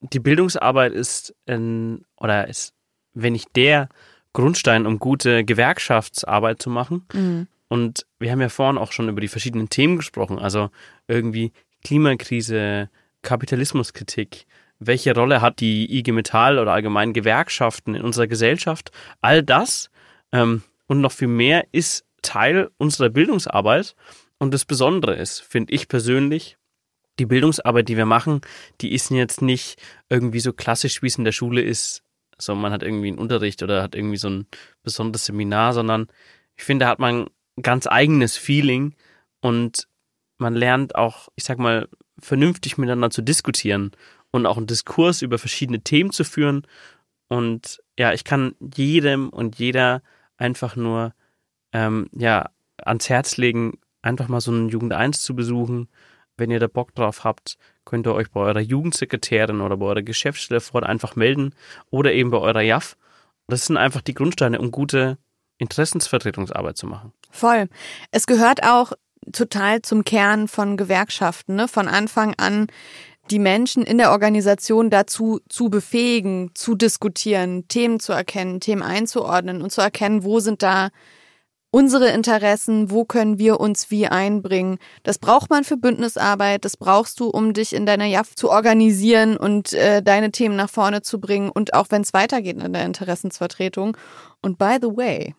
[0.00, 2.72] Die Bildungsarbeit ist, in, oder ist,
[3.14, 3.88] wenn ich der
[4.36, 7.06] Grundstein, um gute Gewerkschaftsarbeit zu machen.
[7.12, 7.46] Mhm.
[7.68, 10.68] Und wir haben ja vorhin auch schon über die verschiedenen Themen gesprochen, also
[11.08, 12.90] irgendwie Klimakrise,
[13.22, 14.46] Kapitalismuskritik,
[14.78, 18.90] welche Rolle hat die IG Metall oder allgemein Gewerkschaften in unserer Gesellschaft?
[19.22, 19.90] All das
[20.32, 23.96] ähm, und noch viel mehr ist Teil unserer Bildungsarbeit.
[24.36, 26.58] Und das Besondere ist, finde ich persönlich,
[27.18, 28.42] die Bildungsarbeit, die wir machen,
[28.82, 29.80] die ist jetzt nicht
[30.10, 32.02] irgendwie so klassisch, wie es in der Schule ist,
[32.38, 34.46] so man hat irgendwie einen Unterricht oder hat irgendwie so ein
[34.82, 36.08] besonderes Seminar, sondern
[36.56, 38.94] ich finde, da hat man ein ganz eigenes Feeling
[39.40, 39.88] und
[40.38, 43.92] man lernt auch, ich sag mal, vernünftig miteinander zu diskutieren
[44.30, 46.66] und auch einen Diskurs über verschiedene Themen zu führen.
[47.28, 50.02] Und ja, ich kann jedem und jeder
[50.36, 51.14] einfach nur
[51.72, 52.50] ähm, ja
[52.82, 55.88] ans Herz legen, einfach mal so einen Jugend 1 zu besuchen.
[56.36, 57.56] Wenn ihr da Bock drauf habt,
[57.86, 61.54] könnt ihr euch bei eurer Jugendsekretärin oder bei eurer Geschäftsstelle vor Ort einfach melden
[61.88, 62.96] oder eben bei eurer JAF.
[63.48, 65.16] Das sind einfach die Grundsteine, um gute
[65.56, 67.12] Interessensvertretungsarbeit zu machen.
[67.30, 67.68] Voll.
[68.10, 68.92] Es gehört auch
[69.32, 71.68] total zum Kern von Gewerkschaften, ne?
[71.68, 72.66] von Anfang an
[73.30, 79.62] die Menschen in der Organisation dazu zu befähigen, zu diskutieren, Themen zu erkennen, Themen einzuordnen
[79.62, 80.90] und zu erkennen, wo sind da
[81.76, 84.78] unsere Interessen, wo können wir uns wie einbringen.
[85.02, 89.36] Das braucht man für Bündnisarbeit, das brauchst du, um dich in deiner JAF zu organisieren
[89.36, 92.86] und äh, deine Themen nach vorne zu bringen und auch wenn es weitergeht in der
[92.86, 93.94] Interessensvertretung.
[94.40, 95.34] Und by the way,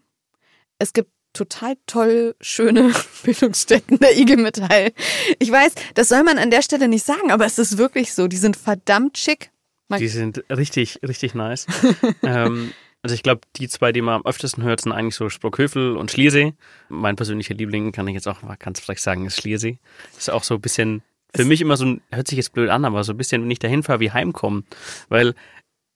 [0.77, 4.91] es gibt total toll schöne Bildungsstätten der IG Metall.
[5.39, 8.27] Ich weiß, das soll man an der Stelle nicht sagen, aber es ist wirklich so.
[8.27, 9.49] Die sind verdammt schick.
[9.87, 11.65] Man die sind richtig, richtig nice.
[12.21, 12.73] ähm,
[13.03, 16.11] also ich glaube, die zwei, die man am öftesten hört, sind eigentlich so Sprockhövel und
[16.11, 16.53] Schliersee.
[16.89, 19.77] Mein persönlicher Liebling, kann ich jetzt auch mal ganz frech sagen, ist Schliersee.
[20.17, 21.03] Ist auch so ein bisschen
[21.35, 23.51] für mich immer so ein, hört sich jetzt blöd an, aber so ein bisschen, wenn
[23.51, 24.65] ich dahin fahre, wie heimkommen.
[25.09, 25.35] Weil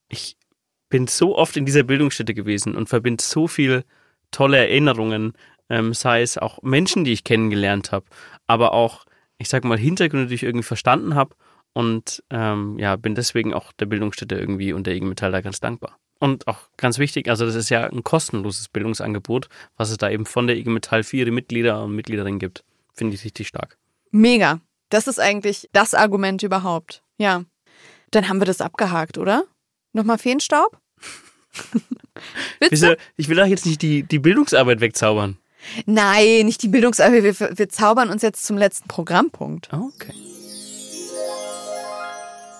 [0.10, 0.38] ich
[0.89, 3.84] bin so oft in dieser Bildungsstätte gewesen und verbinde so viel
[4.30, 5.34] tolle Erinnerungen,
[5.70, 8.06] ähm, sei es auch Menschen, die ich kennengelernt habe,
[8.47, 9.06] aber auch,
[9.38, 11.36] ich sag mal, Hintergründe, die ich irgendwie verstanden habe
[11.74, 15.60] und ähm, ja, bin deswegen auch der Bildungsstätte irgendwie und der IG Metall da ganz
[15.60, 15.97] dankbar.
[16.22, 20.28] Und auch ganz wichtig, also das ist ja ein kostenloses Bildungsangebot, was es da eben
[20.28, 22.63] von der IG Metall für ihre Mitglieder und Mitgliederinnen gibt.
[22.93, 23.80] Finde ich richtig stark.
[24.11, 24.61] Mega.
[24.89, 27.01] Das ist eigentlich das Argument überhaupt.
[27.17, 27.43] Ja.
[28.11, 29.45] Dann haben wir das abgehakt, oder?
[29.93, 30.78] Nochmal Feenstaub?
[32.69, 32.93] Wieso?
[33.17, 35.39] Ich will doch jetzt nicht die, die Bildungsarbeit wegzaubern.
[35.88, 37.24] Nein, nicht die Bildungsarbeit.
[37.24, 39.74] Wir, wir zaubern uns jetzt zum letzten Programmpunkt.
[39.74, 40.13] Okay.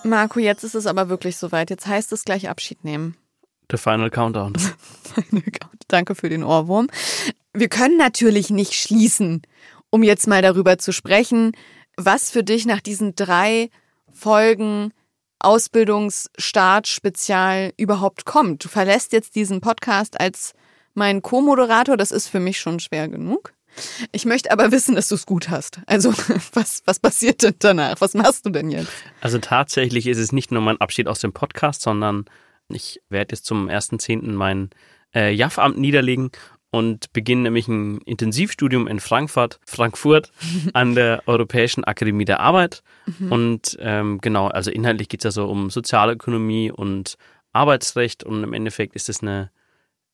[0.04, 1.70] Marco, jetzt ist es aber wirklich soweit.
[1.70, 3.18] Jetzt heißt es gleich Abschied nehmen.
[3.72, 4.54] The Final Countdown.
[5.88, 6.88] Danke für den Ohrwurm.
[7.54, 9.42] Wir können natürlich nicht schließen,
[9.90, 11.54] um jetzt mal darüber zu sprechen,
[11.98, 13.70] was für dich nach diesen drei
[14.12, 14.94] Folgen
[15.40, 18.64] Ausbildungsstart Spezial überhaupt kommt.
[18.64, 20.54] Du verlässt jetzt diesen Podcast als
[20.94, 23.54] mein Co-Moderator, das ist für mich schon schwer genug.
[24.12, 25.80] Ich möchte aber wissen, dass du es gut hast.
[25.86, 26.14] Also,
[26.54, 28.02] was, was passiert denn danach?
[28.02, 28.92] Was machst du denn jetzt?
[29.22, 32.26] Also tatsächlich ist es nicht nur mein Abschied aus dem Podcast, sondern
[32.74, 34.32] ich werde jetzt zum 1.10.
[34.32, 34.70] mein
[35.14, 36.32] äh, JAF-Amt niederlegen
[36.72, 40.32] und beginne nämlich ein Intensivstudium in Frankfurt, Frankfurt
[40.74, 42.82] an der Europäischen Akademie der Arbeit.
[43.20, 43.32] Mhm.
[43.32, 47.18] Und ähm, genau, also inhaltlich geht es ja so um Sozialökonomie und
[47.54, 49.52] Arbeitsrecht und im Endeffekt ist es eine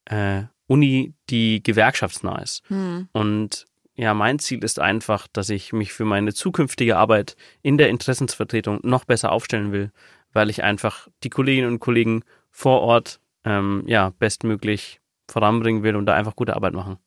[0.05, 2.69] äh, Uni, die gewerkschaftsnah ist.
[2.69, 3.07] Mhm.
[3.13, 7.89] Und ja, mein Ziel ist einfach, dass ich mich für meine zukünftige Arbeit in der
[7.89, 9.91] Interessensvertretung noch besser aufstellen will,
[10.33, 12.23] weil ich einfach die Kolleginnen und Kollegen
[12.57, 14.99] vor Ort ähm, ja bestmöglich
[15.29, 16.97] voranbringen will und da einfach gute Arbeit machen.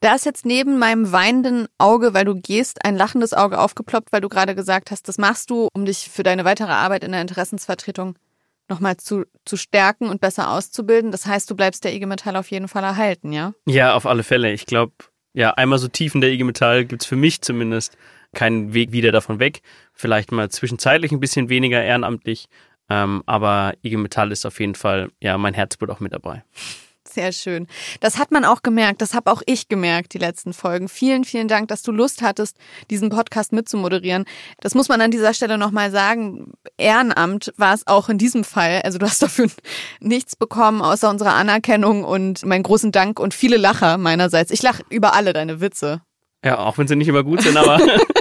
[0.00, 4.20] Da ist jetzt neben meinem weinenden Auge, weil du gehst, ein lachendes Auge aufgeploppt, weil
[4.20, 7.20] du gerade gesagt hast, das machst du, um dich für deine weitere Arbeit in der
[7.20, 8.18] Interessensvertretung
[8.68, 11.12] nochmal zu, zu stärken und besser auszubilden.
[11.12, 13.52] Das heißt, du bleibst der IG Metall auf jeden Fall erhalten, ja?
[13.66, 14.52] Ja, auf alle Fälle.
[14.52, 14.92] Ich glaube,
[15.34, 17.96] ja, einmal so tief in der IG Metall gibt es für mich zumindest
[18.32, 19.62] keinen Weg wieder davon weg.
[19.92, 22.48] Vielleicht mal zwischenzeitlich ein bisschen weniger ehrenamtlich,
[22.90, 26.42] ähm, aber IG Metall ist auf jeden Fall ja mein Herzblut auch mit dabei.
[27.12, 27.66] Sehr schön.
[28.00, 29.02] Das hat man auch gemerkt.
[29.02, 30.88] Das habe auch ich gemerkt, die letzten Folgen.
[30.88, 32.56] Vielen, vielen Dank, dass du Lust hattest,
[32.88, 34.26] diesen Podcast mitzumoderieren.
[34.60, 36.52] Das muss man an dieser Stelle nochmal sagen.
[36.76, 38.82] Ehrenamt war es auch in diesem Fall.
[38.84, 39.48] Also du hast dafür
[40.00, 44.52] nichts bekommen, außer unserer Anerkennung und meinen großen Dank und viele Lacher meinerseits.
[44.52, 46.02] Ich lache über alle deine Witze.
[46.44, 47.80] Ja, auch wenn sie nicht immer gut sind, aber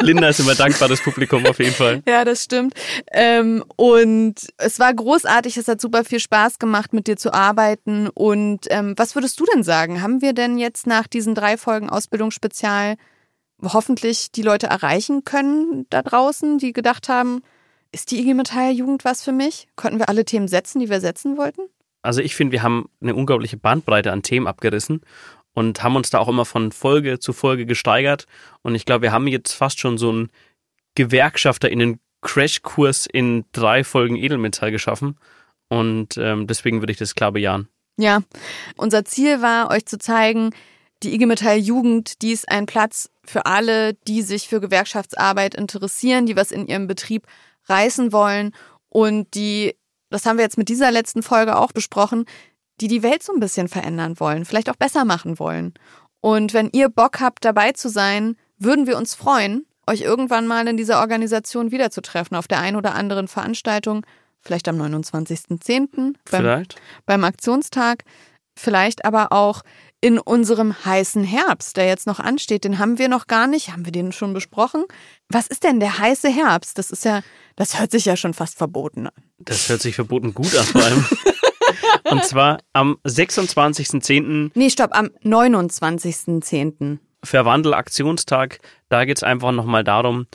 [0.00, 2.02] Linda ist immer dankbar, das Publikum auf jeden Fall.
[2.06, 2.74] Ja, das stimmt.
[3.12, 8.08] Ähm, und es war großartig, es hat super viel Spaß gemacht, mit dir zu arbeiten.
[8.08, 10.02] Und ähm, was würdest du denn sagen?
[10.02, 12.96] Haben wir denn jetzt nach diesen drei Folgen Ausbildungsspezial
[13.62, 17.42] hoffentlich die Leute erreichen können da draußen, die gedacht haben,
[17.92, 19.68] ist die IG Metall Jugend was für mich?
[19.76, 21.62] Konnten wir alle Themen setzen, die wir setzen wollten?
[22.02, 25.00] Also ich finde, wir haben eine unglaubliche Bandbreite an Themen abgerissen
[25.54, 28.26] und haben uns da auch immer von Folge zu Folge gesteigert.
[28.62, 30.30] Und ich glaube, wir haben jetzt fast schon so einen
[30.94, 35.18] Gewerkschafter in den Crashkurs in drei Folgen Edelmetall geschaffen.
[35.68, 37.68] Und ähm, deswegen würde ich das klar bejahen.
[37.96, 38.22] Ja,
[38.76, 40.50] unser Ziel war, euch zu zeigen,
[41.02, 46.26] die IG Metall Jugend, die ist ein Platz für alle, die sich für Gewerkschaftsarbeit interessieren,
[46.26, 47.26] die was in ihrem Betrieb
[47.68, 48.52] reißen wollen
[48.88, 49.74] und die,
[50.10, 52.26] das haben wir jetzt mit dieser letzten Folge auch besprochen,
[52.80, 55.74] die die Welt so ein bisschen verändern wollen, vielleicht auch besser machen wollen.
[56.20, 60.66] Und wenn ihr Bock habt, dabei zu sein, würden wir uns freuen, euch irgendwann mal
[60.66, 64.06] in dieser Organisation wiederzutreffen, auf der einen oder anderen Veranstaltung,
[64.40, 66.14] vielleicht am 29.10.
[66.30, 66.64] Beim,
[67.06, 68.04] beim Aktionstag,
[68.56, 69.62] vielleicht aber auch
[70.00, 72.64] in unserem heißen Herbst, der jetzt noch ansteht.
[72.64, 73.72] Den haben wir noch gar nicht.
[73.72, 74.84] Haben wir den schon besprochen?
[75.30, 76.76] Was ist denn der heiße Herbst?
[76.76, 77.22] Das ist ja,
[77.56, 79.14] das hört sich ja schon fast verboten an.
[79.38, 81.06] Das hört sich verboten gut an, vor allem.
[82.10, 84.50] Und zwar am 26.10.
[84.54, 86.98] Nee, stopp, am 29.10.
[87.22, 88.60] Verwandel-Aktionstag.
[88.88, 90.26] Da geht es einfach nochmal darum,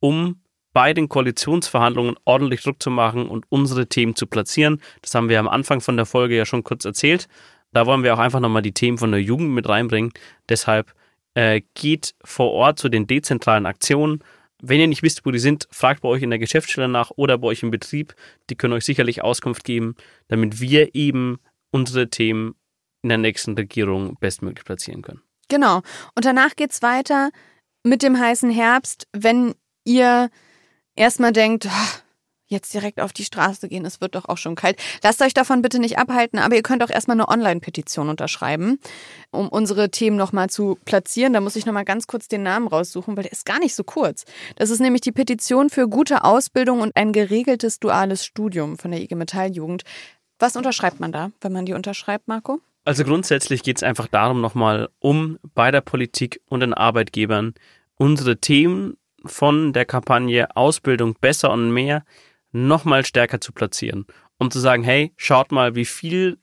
[0.00, 0.40] um
[0.72, 4.80] bei den Koalitionsverhandlungen ordentlich Druck zu machen und unsere Themen zu platzieren.
[5.02, 7.28] Das haben wir am Anfang von der Folge ja schon kurz erzählt.
[7.72, 10.12] Da wollen wir auch einfach nochmal die Themen von der Jugend mit reinbringen.
[10.48, 10.94] Deshalb
[11.34, 14.22] äh, geht vor Ort zu den dezentralen Aktionen
[14.62, 17.38] wenn ihr nicht wisst, wo die sind, fragt bei euch in der Geschäftsstelle nach oder
[17.38, 18.14] bei euch im Betrieb.
[18.48, 19.96] Die können euch sicherlich Auskunft geben,
[20.28, 21.38] damit wir eben
[21.70, 22.54] unsere Themen
[23.02, 25.22] in der nächsten Regierung bestmöglich platzieren können.
[25.48, 25.82] Genau.
[26.14, 27.30] Und danach geht es weiter
[27.84, 29.54] mit dem heißen Herbst, wenn
[29.84, 30.30] ihr
[30.96, 31.98] erstmal denkt, oh,
[32.46, 33.84] jetzt direkt auf die Straße gehen.
[33.84, 34.80] Es wird doch auch schon kalt.
[35.02, 38.78] Lasst euch davon bitte nicht abhalten, aber ihr könnt auch erstmal eine Online-Petition unterschreiben,
[39.30, 41.32] um unsere Themen nochmal zu platzieren.
[41.32, 43.84] Da muss ich nochmal ganz kurz den Namen raussuchen, weil der ist gar nicht so
[43.84, 44.24] kurz.
[44.56, 49.00] Das ist nämlich die Petition für gute Ausbildung und ein geregeltes duales Studium von der
[49.00, 49.82] IG Metall-Jugend.
[50.38, 52.60] Was unterschreibt man da, wenn man die unterschreibt, Marco?
[52.84, 57.54] Also grundsätzlich geht es einfach darum, nochmal um bei der Politik und den Arbeitgebern
[57.96, 62.04] unsere Themen von der Kampagne Ausbildung besser und mehr
[62.56, 64.06] nochmal stärker zu platzieren.
[64.38, 66.38] Um zu sagen, hey, schaut mal, wie viel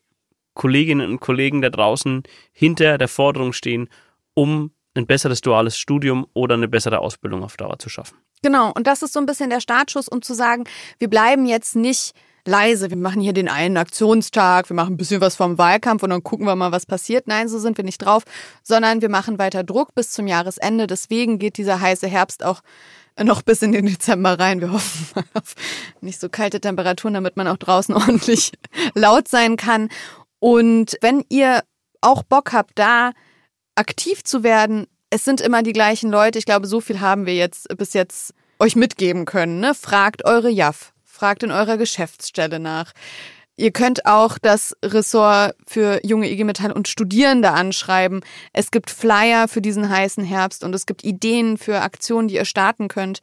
[0.53, 3.89] Kolleginnen und Kollegen da draußen hinter der Forderung stehen,
[4.33, 8.17] um ein besseres duales Studium oder eine bessere Ausbildung auf Dauer zu schaffen.
[8.43, 10.65] Genau, und das ist so ein bisschen der Startschuss, um zu sagen,
[10.99, 12.13] wir bleiben jetzt nicht
[12.45, 16.09] leise, wir machen hier den einen Aktionstag, wir machen ein bisschen was vom Wahlkampf und
[16.09, 17.27] dann gucken wir mal, was passiert.
[17.27, 18.23] Nein, so sind wir nicht drauf,
[18.63, 20.87] sondern wir machen weiter Druck bis zum Jahresende.
[20.87, 22.61] Deswegen geht dieser heiße Herbst auch
[23.21, 24.61] noch bis in den Dezember rein.
[24.61, 25.55] Wir hoffen mal auf
[26.01, 28.51] nicht so kalte Temperaturen, damit man auch draußen ordentlich
[28.95, 29.89] laut sein kann.
[30.39, 31.63] Und wenn ihr
[32.01, 33.11] auch Bock habt, da
[33.75, 36.39] aktiv zu werden, es sind immer die gleichen Leute.
[36.39, 39.59] Ich glaube, so viel haben wir jetzt bis jetzt euch mitgeben können.
[39.59, 39.73] Ne?
[39.73, 42.91] Fragt eure JAF, fragt in eurer Geschäftsstelle nach.
[43.55, 48.21] Ihr könnt auch das Ressort für junge IG Metall und Studierende anschreiben.
[48.51, 52.45] Es gibt Flyer für diesen heißen Herbst und es gibt Ideen für Aktionen, die ihr
[52.45, 53.19] starten könnt.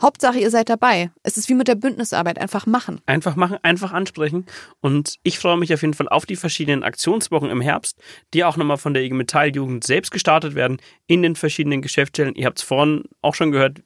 [0.00, 1.10] Hauptsache, ihr seid dabei.
[1.22, 2.38] Es ist wie mit der Bündnisarbeit.
[2.38, 3.00] Einfach machen.
[3.06, 4.46] Einfach machen, einfach ansprechen.
[4.80, 7.98] Und ich freue mich auf jeden Fall auf die verschiedenen Aktionswochen im Herbst,
[8.32, 12.34] die auch nochmal von der IG Metall Jugend selbst gestartet werden in den verschiedenen Geschäftsstellen.
[12.34, 13.80] Ihr habt es vorhin auch schon gehört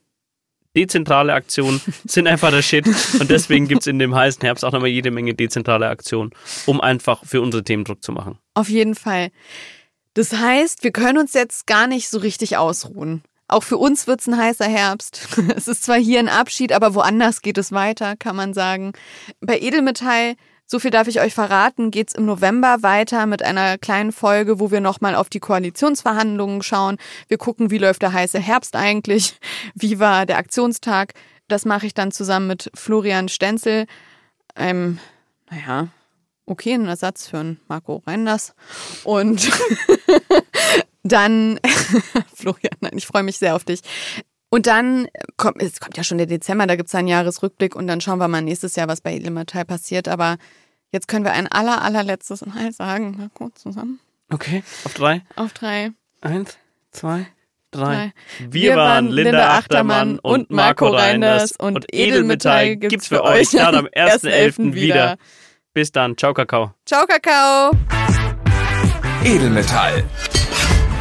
[0.77, 2.87] dezentrale Aktionen sind einfach der Shit.
[3.19, 6.31] Und deswegen gibt es in dem heißen Herbst auch nochmal jede Menge dezentrale Aktionen,
[6.67, 8.39] um einfach für unsere Themen Druck zu machen.
[8.55, 9.31] Auf jeden Fall.
[10.15, 13.23] Das heißt, wir können uns jetzt gar nicht so richtig ausruhen.
[13.49, 15.29] Auch für uns wird es ein heißer Herbst.
[15.57, 18.93] Es ist zwar hier ein Abschied, aber woanders geht es weiter, kann man sagen.
[19.41, 20.35] Bei Edelmetall
[20.71, 24.71] so viel darf ich euch verraten, geht's im November weiter mit einer kleinen Folge, wo
[24.71, 26.97] wir nochmal auf die Koalitionsverhandlungen schauen.
[27.27, 29.35] Wir gucken, wie läuft der heiße Herbst eigentlich,
[29.75, 31.15] wie war der Aktionstag.
[31.49, 33.87] Das mache ich dann zusammen mit Florian Stenzel,
[34.55, 35.01] einem,
[35.51, 35.89] naja,
[36.47, 38.55] okay, ein Ersatz für einen Marco Reinders.
[39.03, 39.51] Und
[41.03, 41.59] dann,
[42.37, 43.81] Florian, nein, ich freue mich sehr auf dich.
[44.51, 48.01] Und dann kommt, es kommt ja schon der Dezember, da gibt's einen Jahresrückblick und dann
[48.01, 50.09] schauen wir mal nächstes Jahr, was bei Edelmetall passiert.
[50.09, 50.37] Aber
[50.91, 53.15] jetzt können wir ein aller, allerletztes Mal sagen.
[53.17, 54.01] Mal kurz zusammen.
[54.33, 55.23] Okay, auf drei.
[55.37, 55.93] Auf drei.
[56.21, 56.59] Eins,
[56.91, 57.27] zwei,
[57.71, 58.13] drei.
[58.41, 63.87] Wir, wir waren Linda Achtermann und Marco Reinders und Edelmetall gibt's für euch dann am
[63.95, 64.75] 1.11.
[64.75, 65.17] wieder.
[65.73, 66.17] Bis dann.
[66.17, 66.75] Ciao, Kakao.
[66.85, 67.71] Ciao, Kakao.
[69.25, 70.05] Edelmetall.